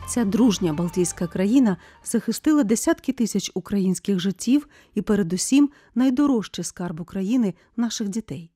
Ця 0.09 0.25
дружня 0.25 0.73
Балтійська 0.73 1.27
країна 1.27 1.77
захистила 2.05 2.65
десятки 2.65 3.13
тисяч 3.13 3.51
українських 3.55 4.21
життів 4.21 4.69
і, 4.95 5.03
передусім, 5.03 5.71
найдорожчий 5.95 6.65
скарб 6.65 7.01
України 7.01 7.55
наших 7.77 8.09
дітей. 8.09 8.51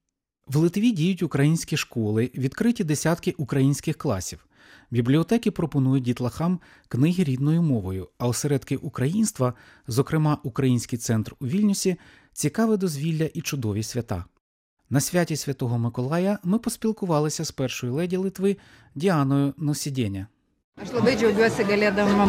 В 0.47 0.57
Литві 0.57 0.91
діють 0.91 1.23
українські 1.23 1.77
школи, 1.77 2.31
відкриті 2.35 2.85
десятки 2.85 3.35
українських 3.39 3.97
класів. 3.97 4.47
Бібліотеки 4.91 5.50
пропонують 5.50 6.05
дітлахам 6.05 6.61
книги 6.89 7.25
рідною 7.25 7.62
мовою, 7.62 8.09
а 8.19 8.27
осередки 8.27 8.77
українства, 8.77 9.55
зокрема 9.87 10.39
Український 10.43 10.99
центр 10.99 11.35
у 11.41 11.47
Вільнюсі, 11.47 11.97
цікаве 12.33 12.77
дозвілля 12.77 13.29
і 13.35 13.41
чудові 13.41 13.83
свята. 13.83 14.25
На 14.93 15.01
святі 15.01 15.37
Святого 15.37 15.79
Миколая 15.79 16.39
ми 16.45 16.59
поспілкувалися 16.59 17.45
з 17.45 17.51
першою 17.51 17.95
леді 17.95 18.17
Литви 18.17 18.57
Діаною 18.95 19.55
Носідєня. 19.57 20.27
Aš 20.81 20.93
labai 20.97 21.13
džiaugiuosi 21.21 21.65
galėdama 21.69 22.25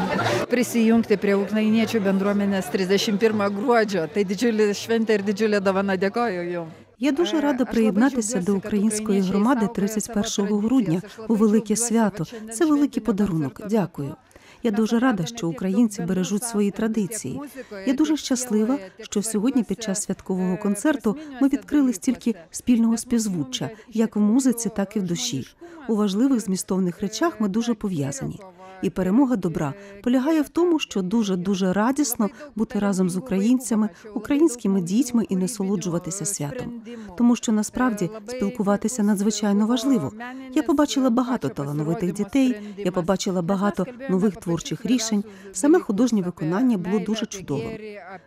prisijungti 0.52 1.16
prie 1.24 1.38
ukrainiečių 1.40 2.02
bendruomenės 2.04 2.68
31 2.74 3.46
gruodžio. 3.56 4.02
Tai 4.12 4.24
didžiulė 4.28 4.66
šventė 4.76 5.16
ir 5.16 5.24
didžiulė 5.24 5.62
dovana. 5.64 5.96
Dėkoju 5.96 6.42
Jums. 6.54 6.74
Я 7.00 7.12
дуже 7.12 7.42
рада 7.42 7.66
приєднатися 7.66 8.42
до 8.42 8.56
української 8.56 9.22
громади 9.22 9.68
31 9.76 10.58
грудня 10.58 11.02
у 11.28 11.36
велике 11.36 11.76
свято. 11.76 12.26
Це 12.54 12.66
великий 12.66 13.04
подарунок. 13.04 13.62
Дякую. 13.70 14.16
Я 14.64 14.72
дуже 14.72 15.00
рада, 15.00 15.26
що 15.26 15.48
українці 15.48 16.02
бережуть 16.02 16.44
свої 16.44 16.72
традиції. 16.72 17.42
Я 17.88 17.94
дуже 17.94 18.18
щаслива, 18.18 18.80
що 19.02 19.22
сьогодні 19.22 19.64
під 19.64 19.84
час 19.84 20.04
святкового 20.04 20.58
концерту 20.58 21.18
ми 21.42 21.48
відкрили 21.48 21.94
стільки 21.94 22.36
спільного 22.52 22.98
співзвуччя, 22.98 23.70
як 23.90 24.16
в 24.16 24.20
музиці, 24.20 24.70
так 24.76 24.96
і 24.96 25.00
в 25.00 25.04
душі. 25.04 25.48
У 25.88 25.96
важливих 25.96 26.40
змістовних 26.40 27.02
речах 27.02 27.42
ми 27.42 27.48
дуже 27.48 27.74
пов'язані. 27.74 28.40
І 28.82 28.90
перемога 28.90 29.36
добра 29.36 29.74
полягає 30.04 30.42
в 30.42 30.50
тому, 30.50 30.80
що 30.80 31.02
дуже 31.02 31.36
дуже 31.36 31.74
радісно 31.74 32.30
бути 32.56 32.80
разом 32.80 33.10
з 33.10 33.18
українцями, 33.18 33.90
українськими 34.16 34.82
дітьми 34.82 35.26
і 35.30 35.36
насолоджуватися 35.36 36.26
святом. 36.26 36.82
Тому 37.18 37.36
що 37.36 37.52
насправді 37.52 38.10
спілкуватися 38.28 39.04
надзвичайно 39.04 39.68
важливо. 39.68 40.12
Я 40.54 40.64
побачила 40.64 41.10
багато 41.10 41.50
талановитих 41.50 42.14
дітей, 42.14 42.56
я 42.78 42.92
побачила 42.92 43.42
багато 43.42 43.86
нових 44.10 44.36
творчих 44.36 44.86
рішень. 44.86 45.24
Саме 45.54 45.80
художнє 45.80 46.22
виконання 46.22 46.78
було 46.78 47.00
дуже 47.00 47.26
чудовим. 47.26 47.72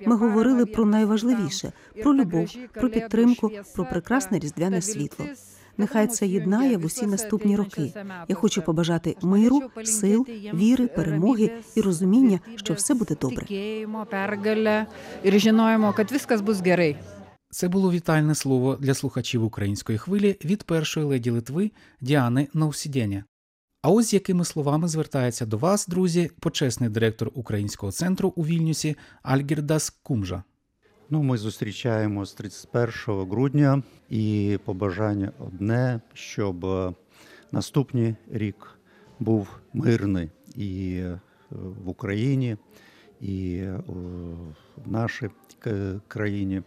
Ми 0.07 0.17
говорили 0.17 0.67
про 0.67 0.85
найважливіше 0.85 1.73
про 2.03 2.15
любов, 2.15 2.49
про 2.75 2.89
підтримку, 2.89 3.51
про 3.75 3.85
прекрасне 3.85 4.39
різдвяне 4.39 4.83
світло. 4.83 5.27
Нехай 5.79 6.07
це 6.07 6.27
єднає 6.27 6.77
в 6.77 6.85
усі 6.85 7.07
наступні 7.07 7.57
роки. 7.57 7.93
Я 8.29 8.35
хочу 8.35 8.63
побажати 8.63 9.17
миру, 9.23 9.63
сил, 9.85 10.27
віри, 10.55 10.87
перемоги 10.87 11.51
і 11.75 11.81
розуміння, 11.81 12.41
що 12.57 12.75
все 12.75 12.95
буде 12.95 13.17
добре. 13.21 13.47
Це 17.51 17.69
було 17.69 17.93
вітальне 17.93 18.35
слово 18.35 18.77
для 18.81 18.95
слухачів 18.95 19.45
української 19.45 19.99
хвилі 19.99 20.37
від 20.45 20.63
першої 20.63 21.07
леді 21.07 21.31
Литви 21.31 21.71
Діани 22.01 22.49
Наусідєня. 22.55 23.25
А 23.83 23.91
ось 23.91 24.15
якими 24.15 24.45
словами 24.45 24.89
звертається 24.89 25.47
до 25.47 25.59
вас, 25.59 25.87
друзі, 25.87 26.31
почесний 26.41 26.91
директор 26.91 27.31
Українського 27.35 27.93
центру 27.93 28.33
у 28.37 28.45
Вільнюсі 28.47 28.97
Альгірдас 29.23 29.91
Кумжа. 29.91 30.43
Ну, 31.11 31.23
ми 31.23 31.39
зустрічаємо 31.39 32.25
з 32.25 32.33
31 32.35 32.93
грудня 33.07 33.83
і 34.11 34.59
побажання 34.65 35.33
одне, 35.39 36.01
щоб 36.15 36.67
е, 36.67 36.93
наступний 37.53 38.15
рік 38.31 38.79
був 39.21 39.49
мирний 39.73 40.31
і 40.55 40.97
е, 40.97 41.19
в 41.51 41.89
Україні, 41.89 42.57
і 43.21 43.57
е, 43.57 43.81
в 44.87 44.93
нашій 44.93 45.31
країні. 46.09 46.63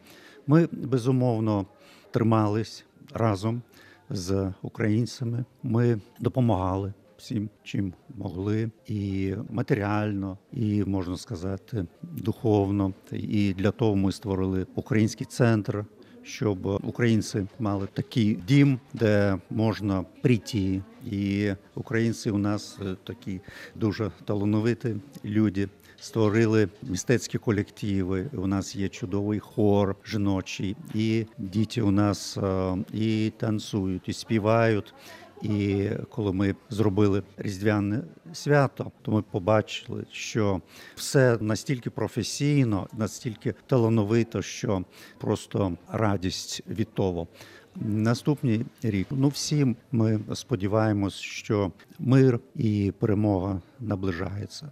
Ми 0.48 0.68
безумовно 0.72 1.66
тримались 2.12 2.86
разом 3.14 3.62
з 4.10 4.54
українцями. 4.62 5.46
Ми 5.64 6.00
допомагали 6.20 6.94
всім, 7.18 7.50
чим 7.64 7.94
могли, 8.18 8.70
і 8.88 9.34
матеріально, 9.50 10.38
і 10.54 10.84
можна 10.84 11.18
сказати, 11.18 11.86
духовно. 12.02 12.94
І 13.12 13.54
для 13.54 13.72
того 13.72 13.96
ми 13.96 14.12
створили 14.12 14.66
український 14.76 15.28
центр. 15.28 15.86
Щоб 16.24 16.66
українці 16.66 17.48
мали 17.60 17.88
такий 17.94 18.36
дім, 18.48 18.80
де 18.94 19.38
можна 19.50 20.06
прийти, 20.22 20.82
і 21.12 21.52
українці 21.76 22.30
у 22.30 22.38
нас 22.38 22.78
е, 22.82 22.96
такі 23.04 23.42
дуже 23.76 24.12
талановиті 24.26 24.96
люди. 25.26 25.70
Створили 26.00 26.70
мистецькі 26.84 27.38
колективи. 27.38 28.30
У 28.34 28.48
нас 28.48 28.76
є 28.76 28.90
чудовий 28.90 29.40
хор 29.40 29.96
жіночий, 30.06 30.76
і 30.94 31.26
діти 31.38 31.82
у 31.82 31.92
нас 31.92 32.38
е, 32.38 32.78
і 32.94 33.32
танцюють, 33.38 34.10
і 34.10 34.14
співають. 34.14 34.94
І 35.42 35.90
коли 36.10 36.34
ми 36.34 36.56
зробили 36.70 37.24
різдвяне 37.38 38.02
свято, 38.34 38.92
то 39.02 39.12
ми 39.12 39.22
побачили, 39.22 40.06
що 40.12 40.62
все 40.96 41.38
настільки 41.42 41.90
професійно, 41.90 42.88
настільки 42.94 43.54
талановито, 43.68 44.42
що 44.42 44.84
просто 45.18 45.78
радість 45.88 46.64
від 46.70 46.94
того. 46.94 47.28
Наступний 47.76 48.66
рік, 48.84 49.08
ну 49.12 49.28
всі 49.28 49.76
ми 49.92 50.20
сподіваємось, 50.34 51.16
що 51.16 51.72
мир 52.00 52.40
і 52.56 52.94
перемога 53.00 53.62
наближається. 53.80 54.70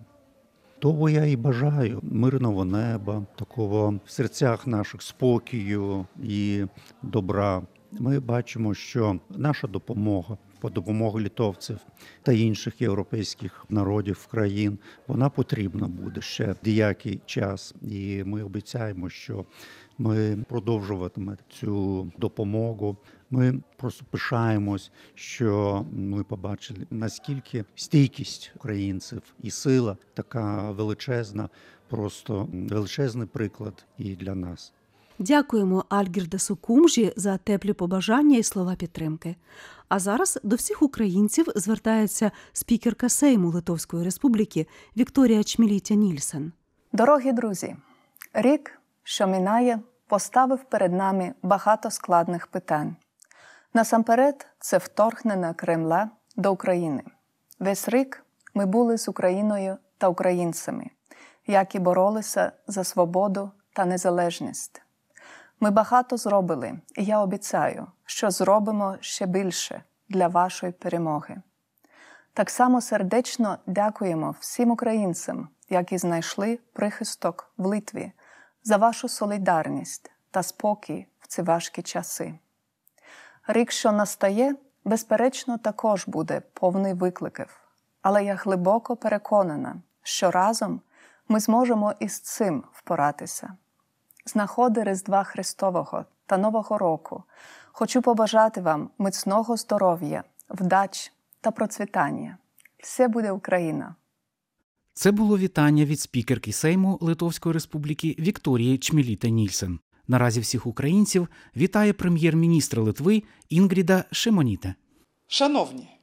Того 0.80 1.10
я 1.10 1.26
і 1.26 1.36
бажаю 1.36 2.00
мирного 2.04 2.66
неба, 2.66 3.26
такого 3.36 4.00
в 4.06 4.12
серцях 4.12 4.68
наших 4.68 5.02
спокою 5.02 6.06
і 6.24 6.66
добра. 7.02 7.62
Ми 7.92 8.20
бачимо, 8.20 8.74
що 8.74 9.20
наша 9.30 9.68
допомога 9.68 10.38
по 10.66 10.70
допомогу 10.70 11.20
літовців 11.20 11.78
та 12.24 12.32
інших 12.32 12.82
європейських 12.82 13.66
народів 13.70 14.28
країн 14.32 14.80
вона 15.08 15.30
потрібна 15.30 15.88
буде 15.88 16.22
ще 16.22 16.56
деякий 16.64 17.20
час, 17.26 17.76
і 17.82 18.24
ми 18.24 18.44
обіцяємо, 18.44 19.10
що 19.10 19.46
ми 19.98 20.46
продовжуватиме 20.50 21.38
цю 21.50 22.12
допомогу. 22.18 22.98
Ми 23.30 23.62
просто 23.78 24.06
пишаємось, 24.12 24.92
що 25.16 25.86
ми 25.92 26.24
побачили 26.24 26.88
наскільки 26.90 27.66
стійкість 27.76 28.52
українців 28.56 29.22
і 29.44 29.52
сила 29.52 29.98
така 30.14 30.72
величезна, 30.72 31.50
просто 31.90 32.48
величезний 32.52 33.28
приклад 33.28 33.86
і 33.98 34.16
для 34.16 34.36
нас. 34.36 34.74
Дякуємо 35.20 35.86
Альгірдасу 35.90 36.56
Кумжі 36.56 37.14
за 37.16 37.38
теплі 37.38 37.74
побажання 37.74 38.38
і 38.38 38.44
слова 38.44 38.76
підтримки. 38.76 39.36
А 39.90 40.00
зараз 40.00 40.40
до 40.44 40.56
всіх 40.56 40.82
українців 40.82 41.46
звертається 41.56 42.32
спікерка 42.54 43.10
Сейму 43.10 43.50
Литовської 43.50 44.04
Республіки 44.04 44.68
Вікторія 44.98 45.44
Чмілітя 45.44 45.94
Нільсен. 45.94 46.52
Дорогі 46.94 47.32
друзі, 47.32 47.76
рік, 48.34 48.80
що 49.04 49.28
минає, 49.28 49.80
поставив 50.08 50.64
перед 50.64 50.94
нами 50.94 51.34
багато 51.44 51.92
складних 51.92 52.48
питань. 52.48 52.96
Насамперед, 53.74 54.48
це 54.60 54.78
вторгнення 54.78 55.54
Кремля 55.54 56.10
до 56.36 56.54
України. 56.54 57.04
Весь 57.60 57.90
рік 57.90 58.26
ми 58.54 58.66
були 58.66 58.98
з 58.98 59.08
Україною 59.08 59.78
та 59.98 60.08
українцями, 60.08 60.86
які 61.48 61.80
боролися 61.80 62.52
за 62.68 62.84
свободу 62.84 63.52
та 63.74 63.86
незалежність. 63.86 64.85
Ми 65.60 65.72
багато 65.72 66.18
зробили, 66.18 66.80
і 66.96 67.04
я 67.04 67.20
обіцяю, 67.20 67.88
що 68.06 68.32
зробимо 68.32 68.98
ще 69.00 69.26
більше 69.26 69.84
для 70.10 70.28
вашої 70.28 70.72
перемоги. 70.72 71.42
Так 72.34 72.50
само 72.50 72.82
сердечно 72.82 73.58
дякуємо 73.66 74.36
всім 74.40 74.72
українцям, 74.72 75.50
які 75.70 75.98
знайшли 75.98 76.60
прихисток 76.74 77.52
в 77.58 77.66
Литві, 77.66 78.12
за 78.64 78.78
вашу 78.78 79.10
солідарність 79.10 80.12
та 80.32 80.44
спокій 80.44 81.08
в 81.20 81.28
ці 81.28 81.42
важкі 81.42 81.82
часи. 81.82 82.40
Рік, 83.48 83.72
що 83.72 83.92
настає, 83.92 84.56
безперечно, 84.86 85.58
також 85.58 86.08
буде 86.08 86.42
повний 86.54 86.94
викликів, 86.94 87.60
але 88.02 88.26
я 88.26 88.36
глибоко 88.36 88.96
переконана, 88.96 89.76
що 90.04 90.32
разом 90.32 90.82
ми 91.28 91.40
зможемо 91.40 91.94
із 92.00 92.20
цим 92.20 92.64
впоратися. 92.72 93.54
З 94.26 94.36
нагоди 94.36 94.84
Різдва 94.84 95.24
Христового 95.24 96.06
та 96.26 96.38
Нового 96.38 96.78
року 96.78 97.24
хочу 97.72 98.02
побажати 98.02 98.62
вам 98.62 98.90
міцного 99.00 99.58
здоров'я, 99.58 100.24
вдач 100.50 101.12
та 101.42 101.52
процвітання. 101.52 102.38
Все 102.80 103.08
буде 103.08 103.32
Україна! 103.32 103.96
Це 104.94 105.12
було 105.12 105.38
вітання 105.38 105.86
від 105.86 106.00
спікерки 106.00 106.54
Сейму 106.54 106.98
Литовської 107.02 107.54
Республіки 107.54 108.16
Вікторії 108.20 108.78
Чміліте 108.78 109.30
Нільсен. 109.30 109.80
Наразі 110.08 110.40
всіх 110.40 110.66
українців 110.68 111.28
вітає 111.56 111.94
прем'єр-міністр 111.94 112.80
Литви 112.80 113.24
Інгріда 113.50 114.04
Шимоніте. 114.12 114.76
Шановні, 115.28 116.00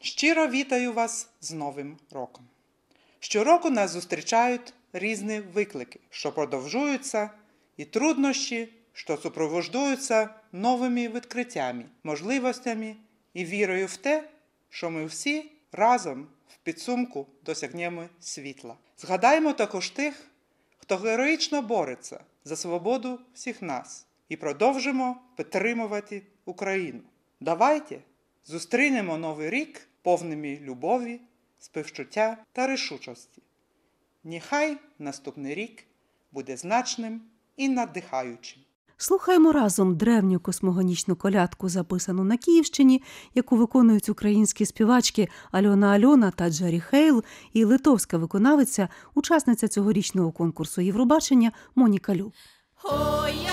щиро 0.00 0.48
вітаю 0.48 0.92
вас 0.92 1.28
з 1.40 1.52
Новим 1.52 1.96
роком. 2.12 2.44
Щороку 3.20 3.70
нас 3.70 3.90
зустрічають 3.90 4.74
різні 4.92 5.40
виклики, 5.40 6.00
що 6.10 6.32
продовжуються, 6.32 7.30
і 7.76 7.84
труднощі, 7.84 8.68
що 8.92 9.16
супроводжуються 9.16 10.28
новими 10.52 11.08
відкриттями, 11.08 11.84
можливостями 12.04 12.96
і 13.34 13.44
вірою 13.44 13.86
в 13.86 13.96
те, 13.96 14.28
що 14.70 14.90
ми 14.90 15.06
всі 15.06 15.50
разом 15.72 16.26
в 16.48 16.56
підсумку 16.56 17.26
досягнемо 17.44 18.08
світла. 18.20 18.76
Згадаймо 18.98 19.52
також 19.52 19.90
тих, 19.90 20.26
хто 20.78 20.96
героїчно 20.96 21.62
бореться 21.62 22.20
за 22.44 22.56
свободу 22.56 23.20
всіх 23.34 23.62
нас, 23.62 24.06
і 24.28 24.36
продовжимо 24.36 25.20
підтримувати 25.36 26.22
Україну. 26.44 27.00
Давайте 27.40 27.98
зустрінемо 28.44 29.18
новий 29.18 29.50
рік 29.50 29.88
повними 30.02 30.58
любові, 30.62 31.20
співчуття 31.58 32.36
та 32.52 32.66
рішучості. 32.66 33.42
Нехай 34.24 34.76
наступний 34.98 35.54
рік 35.54 35.84
буде 36.32 36.56
значним 36.56 37.22
і 37.56 37.68
надихаючим. 37.68 38.62
Слухаємо 38.96 39.52
разом 39.52 39.96
древню 39.96 40.40
космогонічну 40.40 41.16
колядку, 41.16 41.68
записану 41.68 42.24
на 42.24 42.36
Київщині, 42.36 43.02
яку 43.34 43.56
виконують 43.56 44.08
українські 44.08 44.66
співачки 44.66 45.28
Альона 45.52 45.86
Альона 45.86 46.30
та 46.30 46.50
Джері 46.50 46.80
Хейл 46.80 47.24
і 47.52 47.64
литовська 47.64 48.18
виконавиця, 48.18 48.88
учасниця 49.14 49.68
цьогорічного 49.68 50.32
конкурсу 50.32 50.80
Євробачення 50.80 51.52
Моніка 51.74 52.16
Лю. 52.16 52.32
Ой, 52.84 53.48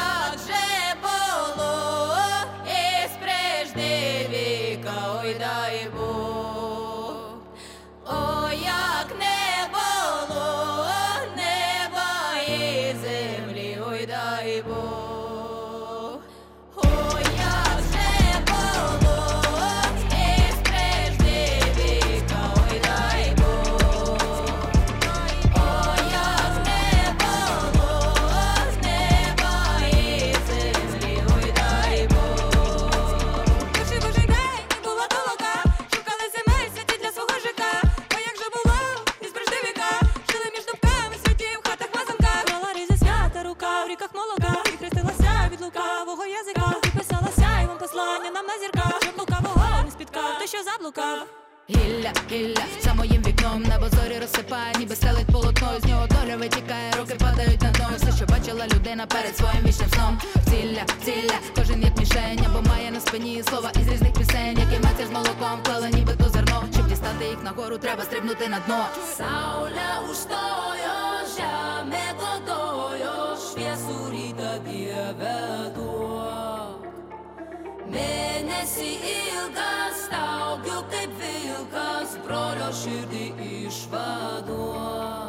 Гілля, 52.12 52.48
гілля, 52.48 52.64
за 52.82 52.94
моїм 52.94 53.24
вікном 53.24 53.64
небо 53.64 53.86
зорі 53.90 54.20
розсипає, 54.22 54.74
ніби 54.80 54.96
стелить 54.96 55.26
полотно, 55.32 55.72
з 55.82 55.86
нього 55.86 56.08
доля 56.08 56.38
витікає, 56.38 56.92
руки 57.00 57.16
падають 57.16 57.62
на 57.62 57.72
дно. 57.72 57.90
Все, 57.98 58.12
що 58.18 58.26
бачила 58.26 58.68
людина 58.68 59.06
перед 59.06 59.38
своїм 59.38 59.64
вічним 59.66 59.90
сном. 59.90 60.20
Ціля, 60.50 60.84
ціля, 61.06 61.38
кожен 61.56 61.84
як 61.84 61.98
мішень, 61.98 62.46
або 62.46 62.70
має 62.70 62.92
на 62.92 63.00
спині 63.00 63.44
слова 63.44 63.72
із 63.82 63.88
різних 63.88 64.14
пісень, 64.14 64.58
які 64.60 64.84
матір 64.84 65.08
з 65.08 65.12
молоком 65.12 65.60
клала 65.66 65.90
ніби 65.90 66.14
то 66.14 66.30
зерно. 66.30 66.64
Щоб 66.74 66.88
дістати 66.88 67.26
їх 67.26 67.44
нагору, 67.44 67.78
треба 67.78 68.04
стрибнути 68.04 68.48
на 68.48 68.60
дно. 68.60 68.86
Сауля 69.18 70.12
устою, 70.12 71.11
Mėnesį 77.92 78.92
ilgą 79.14 79.74
staugiu 80.04 80.84
kaip 80.94 81.18
vilkas, 81.24 82.16
brolio 82.28 82.70
širdį 82.84 83.26
išvaduoju. 83.66 85.21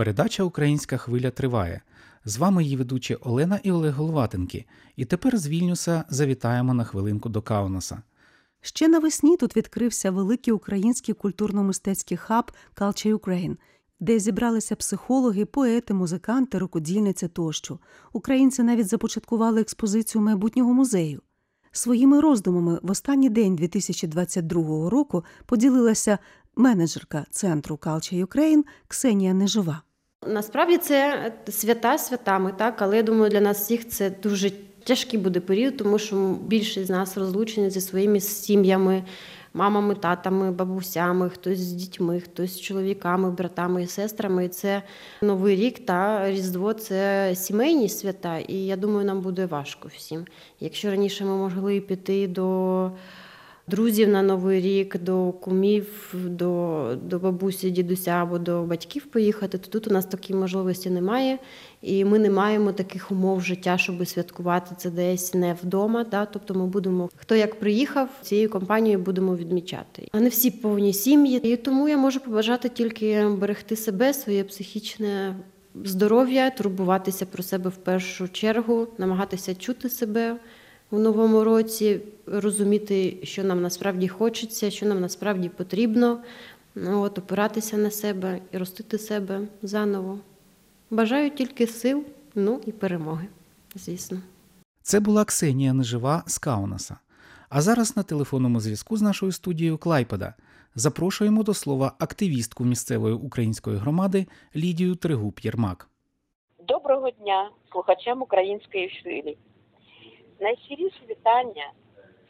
Передача 0.00 0.42
Українська 0.42 0.96
хвиля 0.96 1.30
триває. 1.30 1.80
З 2.24 2.36
вами 2.36 2.64
її 2.64 2.76
ведучі 2.76 3.14
Олена 3.14 3.60
і 3.62 3.72
Олег 3.72 3.94
Головатенки. 3.94 4.64
І 4.96 5.04
тепер 5.04 5.38
з 5.38 5.48
Вільнюса 5.48 6.04
завітаємо 6.08 6.74
на 6.74 6.84
хвилинку 6.84 7.28
до 7.28 7.42
Каунаса. 7.42 8.02
Ще 8.60 8.88
навесні 8.88 9.36
тут 9.36 9.56
відкрився 9.56 10.10
великий 10.10 10.52
український 10.52 11.14
культурно-мистецький 11.14 12.16
хаб 12.16 12.52
Culture 12.76 13.14
Ukraine, 13.14 13.56
де 14.00 14.18
зібралися 14.18 14.76
психологи, 14.76 15.44
поети, 15.44 15.94
музиканти, 15.94 16.58
рукодільниці 16.58 17.28
тощо. 17.28 17.78
Українці 18.12 18.62
навіть 18.62 18.88
започаткували 18.88 19.60
експозицію 19.60 20.22
майбутнього 20.22 20.72
музею. 20.72 21.22
Своїми 21.72 22.20
роздумами 22.20 22.78
в 22.82 22.90
останній 22.90 23.30
день 23.30 23.56
2022 23.56 24.90
року 24.90 25.24
поділилася 25.46 26.18
менеджерка 26.56 27.26
центру 27.30 27.76
Culture 27.76 28.26
Ukraine 28.26 28.62
Ксенія 28.88 29.34
Нежива. 29.34 29.82
Насправді 30.26 30.76
це 30.76 31.32
свята 31.48 31.98
святами, 31.98 32.52
так, 32.56 32.82
але 32.82 32.96
я 32.96 33.02
думаю, 33.02 33.30
для 33.30 33.40
нас 33.40 33.60
всіх 33.60 33.88
це 33.88 34.10
дуже 34.10 34.50
тяжкий 34.84 35.20
буде 35.20 35.40
період, 35.40 35.76
тому 35.76 35.98
що 35.98 36.36
більшість 36.42 36.86
з 36.86 36.90
нас 36.90 37.16
розлучені 37.16 37.70
зі 37.70 37.80
своїми 37.80 38.20
сім'ями, 38.20 39.04
мамами, 39.54 39.94
татами, 39.94 40.50
бабусями, 40.50 41.30
хтось 41.30 41.58
з 41.58 41.72
дітьми, 41.72 42.20
хтось 42.20 42.54
з 42.54 42.60
чоловіками, 42.60 43.30
братами 43.30 43.82
і 43.82 43.86
сестрами. 43.86 44.44
І 44.44 44.48
це 44.48 44.82
Новий 45.22 45.56
рік 45.56 45.86
та 45.86 46.30
Різдво 46.30 46.72
це 46.72 47.30
сімейні 47.34 47.88
свята, 47.88 48.38
і 48.38 48.54
я 48.54 48.76
думаю, 48.76 49.06
нам 49.06 49.20
буде 49.20 49.46
важко 49.46 49.88
всім. 49.88 50.24
Якщо 50.60 50.90
раніше 50.90 51.24
ми 51.24 51.36
могли 51.36 51.80
піти 51.80 52.28
до 52.28 52.90
друзів 53.66 54.08
на 54.08 54.22
Новий 54.22 54.60
рік, 54.60 54.98
до 54.98 55.32
кумів, 55.32 56.14
до, 56.14 56.96
до 57.02 57.18
бабусі, 57.18 57.70
дідуся 57.70 58.10
або 58.10 58.38
до 58.38 58.62
батьків 58.62 59.06
поїхати, 59.06 59.58
то 59.58 59.70
тут 59.70 59.90
у 59.90 59.94
нас 59.94 60.06
такої 60.06 60.38
можливості 60.38 60.90
немає. 60.90 61.38
І 61.82 62.04
ми 62.04 62.18
не 62.18 62.30
маємо 62.30 62.72
таких 62.72 63.10
умов 63.10 63.40
життя, 63.40 63.78
щоб 63.78 64.06
святкувати 64.06 64.74
це 64.78 64.90
десь 64.90 65.34
не 65.34 65.56
вдома. 65.62 66.04
Да? 66.04 66.26
Тобто 66.26 66.54
ми 66.54 66.66
будемо, 66.66 67.10
хто 67.16 67.34
як 67.34 67.60
приїхав, 67.60 68.08
цією 68.22 68.50
компанією 68.50 68.98
будемо 68.98 69.36
відмічати. 69.36 70.08
А 70.12 70.20
не 70.20 70.28
всі 70.28 70.50
повні 70.50 70.92
сім'ї. 70.92 71.52
І 71.52 71.56
тому 71.56 71.88
я 71.88 71.96
можу 71.96 72.20
побажати 72.20 72.68
тільки 72.68 73.28
берегти 73.28 73.76
себе, 73.76 74.14
своє 74.14 74.44
психічне 74.44 75.36
здоров'я, 75.84 76.50
турбуватися 76.50 77.26
про 77.26 77.42
себе 77.42 77.70
в 77.70 77.76
першу 77.76 78.28
чергу, 78.28 78.86
намагатися 78.98 79.54
чути 79.54 79.88
себе 79.88 80.36
в 80.90 80.98
новому 80.98 81.44
році, 81.44 82.00
розуміти, 82.26 83.16
що 83.22 83.44
нам 83.44 83.62
насправді 83.62 84.08
хочеться, 84.08 84.70
що 84.70 84.86
нам 84.86 85.00
насправді 85.00 85.48
потрібно. 85.48 86.18
Ну, 86.74 87.02
от, 87.02 87.18
опиратися 87.18 87.76
на 87.76 87.90
себе 87.90 88.40
і 88.52 88.58
ростити 88.58 88.98
себе 88.98 89.40
заново. 89.62 90.18
Бажаю 90.90 91.30
тільки 91.30 91.66
сил, 91.66 92.04
ну 92.34 92.60
і 92.66 92.72
перемоги, 92.72 93.26
звісно. 93.74 94.18
Це 94.82 95.00
була 95.00 95.24
Ксенія 95.24 95.72
Нежива 95.72 96.22
з 96.26 96.38
Каунаса. 96.38 96.96
А 97.48 97.60
зараз 97.60 97.96
на 97.96 98.02
телефонному 98.02 98.60
зв'язку 98.60 98.96
з 98.96 99.02
нашою 99.02 99.32
студією 99.32 99.78
Клайпеда 99.78 100.34
запрошуємо 100.74 101.42
до 101.42 101.54
слова 101.54 101.92
активістку 101.98 102.64
місцевої 102.64 103.14
української 103.14 103.76
громади 103.76 104.26
Лідію 104.56 104.94
Тригуб 104.94 105.40
Єрмак. 105.42 105.88
Доброго 106.68 107.10
дня 107.10 107.50
слухачам 107.72 108.22
української 108.22 109.00
хвилі. 109.02 109.36
Найщиріше 110.40 111.00
вітання 111.10 111.72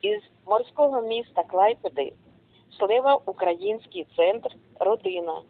із 0.02 0.20
морського 0.46 1.02
міста 1.02 1.42
Клайпеди 1.42 2.12
слива 2.78 3.20
Український 3.26 4.06
центр 4.16 4.50
Родина. 4.80 5.42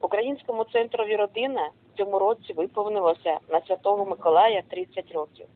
Українському 0.00 0.64
центрові 0.64 1.16
родина 1.16 1.70
в 1.94 1.96
цьому 1.96 2.18
році 2.18 2.52
виповнилося 2.52 3.38
на 3.48 3.60
Святого 3.60 4.04
Миколая 4.06 4.62
30 4.68 5.12
років. 5.12 5.46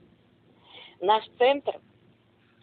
Наш 1.01 1.31
центр 1.39 1.79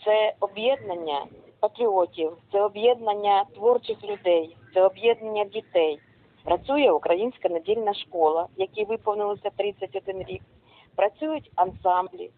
це 0.06 0.34
об'єднання 0.40 1.26
патріотів, 1.60 2.38
це 2.52 2.62
об'єднання 2.62 3.46
творчих 3.56 4.04
людей, 4.04 4.58
це 4.74 4.86
об'єднання 4.86 5.44
дітей. 5.46 6.00
Працює 6.44 6.92
українська 6.92 7.50
недільна 7.50 7.94
школа, 7.94 8.48
якій 8.58 8.86
виповнилося 8.86 9.50
31 9.58 10.24
рік. 10.24 10.42
Працюють 10.96 11.52
ансамблі, 11.56 12.32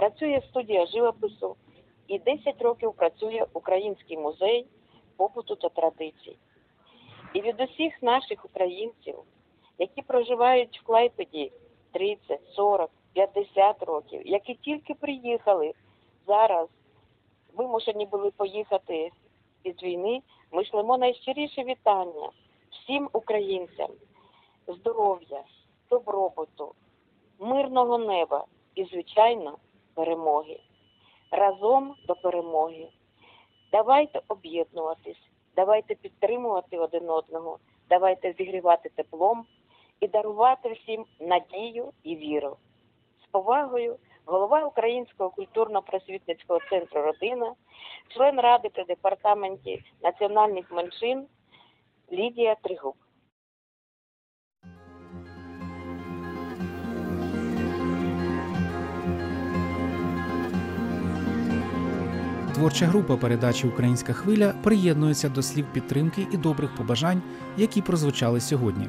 працює 0.00 0.42
студія 0.48 0.86
живопису 0.86 1.56
і 2.06 2.18
10 2.18 2.62
років 2.62 2.92
працює 2.92 3.46
Український 3.52 4.18
музей 4.18 4.66
побуту 5.16 5.56
та 5.56 5.68
традицій. 5.68 6.36
І 7.34 7.40
від 7.40 7.60
усіх 7.60 8.02
наших 8.02 8.44
українців, 8.44 9.14
які 9.78 10.02
проживають 10.02 10.80
в 10.80 10.86
Клайпеді 10.86 11.52
30, 11.92 12.40
40, 12.54 12.90
50 13.12 13.82
років, 13.82 14.26
які 14.26 14.54
тільки 14.54 14.94
приїхали 14.94 15.72
зараз, 16.26 16.68
вимушені 17.56 18.06
були 18.06 18.30
поїхати 18.30 19.10
від 19.64 19.82
війни, 19.82 20.22
ми 20.52 20.64
шлемо 20.64 20.98
найщиріше 20.98 21.64
вітання 21.64 22.30
всім 22.70 23.08
українцям, 23.12 23.90
здоров'я, 24.66 25.42
добробуту, 25.90 26.74
мирного 27.38 27.98
неба 27.98 28.44
і, 28.74 28.84
звичайно, 28.84 29.58
перемоги. 29.94 30.60
Разом 31.30 31.94
до 32.06 32.14
перемоги. 32.14 32.88
Давайте 33.72 34.20
об'єднуватись, 34.28 35.30
давайте 35.56 35.94
підтримувати 35.94 36.78
один 36.78 37.10
одного, 37.10 37.58
давайте 37.88 38.32
зігрівати 38.32 38.88
теплом 38.88 39.44
і 40.00 40.08
дарувати 40.08 40.72
всім 40.72 41.04
надію 41.20 41.92
і 42.02 42.16
віру. 42.16 42.56
З 43.24 43.26
повагою, 43.30 43.96
голова 44.24 44.64
Українського 44.64 45.30
культурно-просвітницького 45.30 46.70
центру 46.70 47.02
Родина, 47.02 47.54
член 48.08 48.40
ради 48.40 48.68
при 48.68 48.84
департаменті 48.84 49.82
національних 50.02 50.72
меншин 50.72 51.26
Лідія 52.12 52.54
Тригуб. 52.54 52.94
Творча 62.60 62.86
група 62.86 63.16
передачі 63.16 63.66
Українська 63.66 64.12
хвиля 64.12 64.54
приєднується 64.62 65.28
до 65.28 65.42
слів 65.42 65.64
підтримки 65.72 66.26
і 66.32 66.36
добрих 66.36 66.74
побажань, 66.74 67.22
які 67.56 67.82
прозвучали 67.82 68.40
сьогодні. 68.40 68.88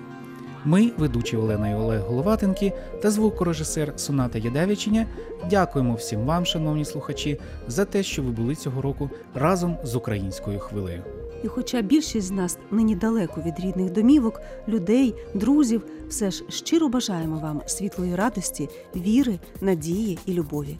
Ми, 0.65 0.91
ведучі 0.97 1.37
Олена 1.37 1.69
і 1.69 1.75
Олег 1.75 2.01
Головатенки 2.01 2.73
та 3.01 3.11
звукорежисер 3.11 3.93
Соната 3.95 4.39
Ядевичиня, 4.39 5.05
дякуємо 5.49 5.93
всім 5.93 6.25
вам, 6.25 6.45
шановні 6.45 6.85
слухачі, 6.85 7.39
за 7.67 7.85
те, 7.85 8.03
що 8.03 8.23
ви 8.23 8.31
були 8.31 8.55
цього 8.55 8.81
року 8.81 9.09
разом 9.33 9.77
з 9.83 9.95
українською 9.95 10.59
хвилею. 10.59 11.03
І 11.43 11.47
хоча 11.47 11.81
більшість 11.81 12.27
з 12.27 12.31
нас 12.31 12.57
нині 12.71 12.95
далеко 12.95 13.41
від 13.45 13.59
рідних 13.59 13.91
домівок, 13.91 14.41
людей, 14.67 15.15
друзів, 15.33 15.85
все 16.09 16.31
ж 16.31 16.43
щиро 16.49 16.89
бажаємо 16.89 17.39
вам 17.39 17.61
світлої 17.65 18.15
радості, 18.15 18.69
віри, 18.95 19.39
надії 19.61 20.19
і 20.25 20.33
любові. 20.33 20.77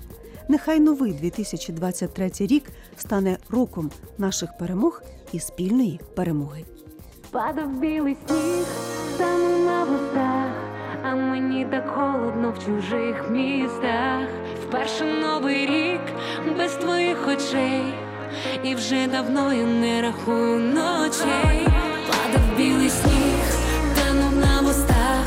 Нехай 0.48 0.80
новий 0.80 1.14
2023 1.14 2.32
рік 2.40 2.64
стане 2.98 3.38
роком 3.50 3.92
наших 4.18 4.58
перемог 4.58 5.02
і 5.32 5.40
спільної 5.40 6.00
перемоги. 6.16 6.64
Падав 7.32 7.80
білий 7.80 8.18
сніг, 8.28 8.66
танув 9.18 9.66
на 9.66 9.84
вустах, 9.84 10.52
а 11.04 11.16
мені 11.16 11.66
так 11.72 11.88
холодно 11.88 12.54
в 12.58 12.66
чужих 12.66 13.30
містах. 13.32 14.28
Вперше 14.68 15.06
новий 15.06 15.66
рік 15.66 16.02
без 16.58 16.74
твоїх 16.74 17.28
очей, 17.28 17.94
і 18.64 18.76
вже 18.76 19.08
давно 19.08 19.54
я 19.54 19.66
не 19.66 20.02
рахую 20.02 20.60
ночей. 20.60 21.68
Падав 22.08 22.58
білий 22.58 22.90
сніг, 22.90 23.46
танув 23.96 24.36
на 24.38 24.62
вустах, 24.62 25.26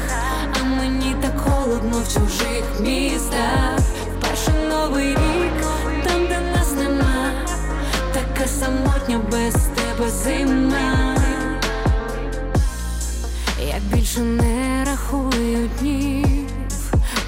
а 0.61 0.65
мені 0.65 1.17
так 1.23 1.39
холодно 1.41 1.99
в 2.05 2.15
чужих 2.15 2.81
містах. 2.81 3.94
Новий 4.85 5.09
рік, 5.09 5.65
там, 6.05 6.27
де 6.29 6.41
нас 6.41 6.73
нема, 6.73 7.33
така 8.13 8.49
самотня 8.49 9.21
без 9.31 9.55
тебе 9.55 10.11
зима. 10.11 11.17
Я 13.67 13.75
більше 13.93 14.21
не 14.21 14.85
рахую 14.87 15.71
днів, 15.81 16.49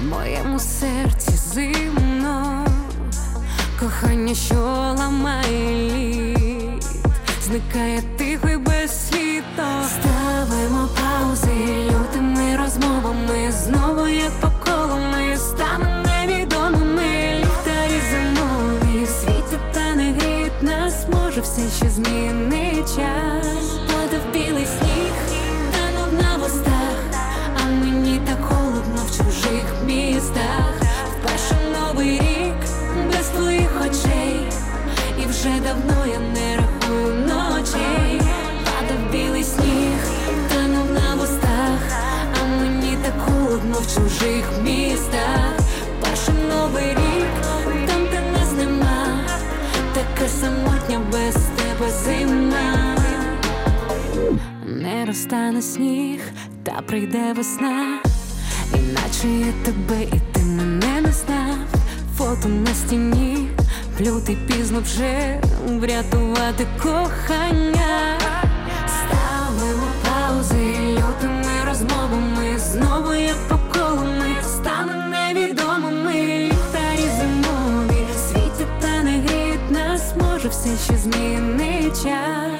в 0.01 0.05
моєму 0.05 0.59
серці 0.59 1.31
зимно, 1.53 2.65
кохання, 3.79 4.35
що 4.35 4.55
ламає 4.99 5.91
лід, 5.91 6.85
зникає 7.43 8.03
тихо 8.17 8.49
й 8.49 8.57
без 8.57 9.07
світо. 9.09 9.63
Ставимо 9.87 10.89
паузи 10.95 11.51
лютими 11.85 12.57
розмовами, 12.57 13.51
знову 13.51 14.07
як 14.07 14.31
по 14.41 14.47
колу 14.47 14.97
ми 15.11 15.37
станемо 15.37 16.03
невідомими. 16.05 16.66
Змінить 21.97 22.95
час. 22.95 23.57
Падав 23.87 24.21
білий 24.33 24.65
сніг 24.65 25.13
танув 25.71 26.21
на 26.21 26.37
вустах, 26.37 26.97
а 27.61 27.65
мені 27.65 28.21
так 28.25 28.45
холодно 28.45 29.01
в 29.07 29.17
чужих 29.17 29.65
містах. 29.85 30.73
Вперше 31.11 31.55
новий 31.73 32.11
рік 32.11 32.59
без 33.11 33.27
твоїх 33.27 33.71
очей, 33.81 34.49
і 35.23 35.25
вже 35.25 35.49
давно 35.49 36.05
я 36.05 36.19
не 36.19 36.57
рахую 36.57 37.13
ночей. 37.15 38.21
Падав 38.65 39.11
білий 39.11 39.43
сніг, 39.43 39.99
танув 40.49 40.91
на 40.91 41.15
вустах, 41.15 41.79
а 42.41 42.45
мені 42.59 42.97
так 43.03 43.13
холодно 43.25 43.77
в 43.79 43.95
чужих 43.95 44.45
містах. 44.63 45.53
Вперше 45.99 46.31
новий 46.49 46.89
рік, 46.89 47.06
розтане 55.17 55.61
сніг, 55.61 56.19
та 56.63 56.71
прийде 56.71 57.33
весна, 57.33 57.99
іначе 58.73 59.27
я 59.27 59.53
тебе 59.65 60.03
і 60.03 60.21
ти 60.33 60.41
мене 60.41 61.01
не 61.01 61.11
знав. 61.11 61.57
Фото 62.17 62.47
на 62.47 62.73
стіні, 62.73 63.47
плюти 63.97 64.37
пізно 64.47 64.79
вже 64.79 65.41
врятувати 65.67 66.67
кохання. 66.83 68.17
Ставимо 68.87 69.87
паузи 70.03 70.75
лютими 70.89 71.65
розмовами, 71.67 72.59
знову 72.59 73.13
як 73.13 73.47
по 73.49 73.57
невідомими. 75.09 76.13
Ліхтарі 76.13 77.09
зимові 77.19 78.05
світять 78.29 78.79
та 78.81 79.03
не 79.03 79.19
гріють 79.19 79.71
нас, 79.71 80.13
все 80.49 80.69
ще 80.85 80.97
змінить 80.97 82.03
час. 82.03 82.56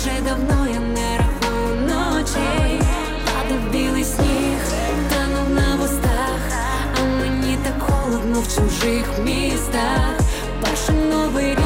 вже 0.00 0.20
давно 0.22 0.66
я 0.66 0.80
не 0.80 1.18
рахую 1.18 1.76
ночей, 1.80 2.80
падав 3.24 3.70
білий 3.72 4.04
сніг, 4.04 4.58
танув 5.10 5.50
на 5.50 5.76
вустах, 5.76 6.40
а 6.96 7.04
мені 7.04 7.58
так 7.64 7.82
холодно 7.82 8.40
в 8.40 8.54
чужих 8.54 9.06
містах, 9.24 10.20
перший 10.62 10.94
новий. 10.94 11.59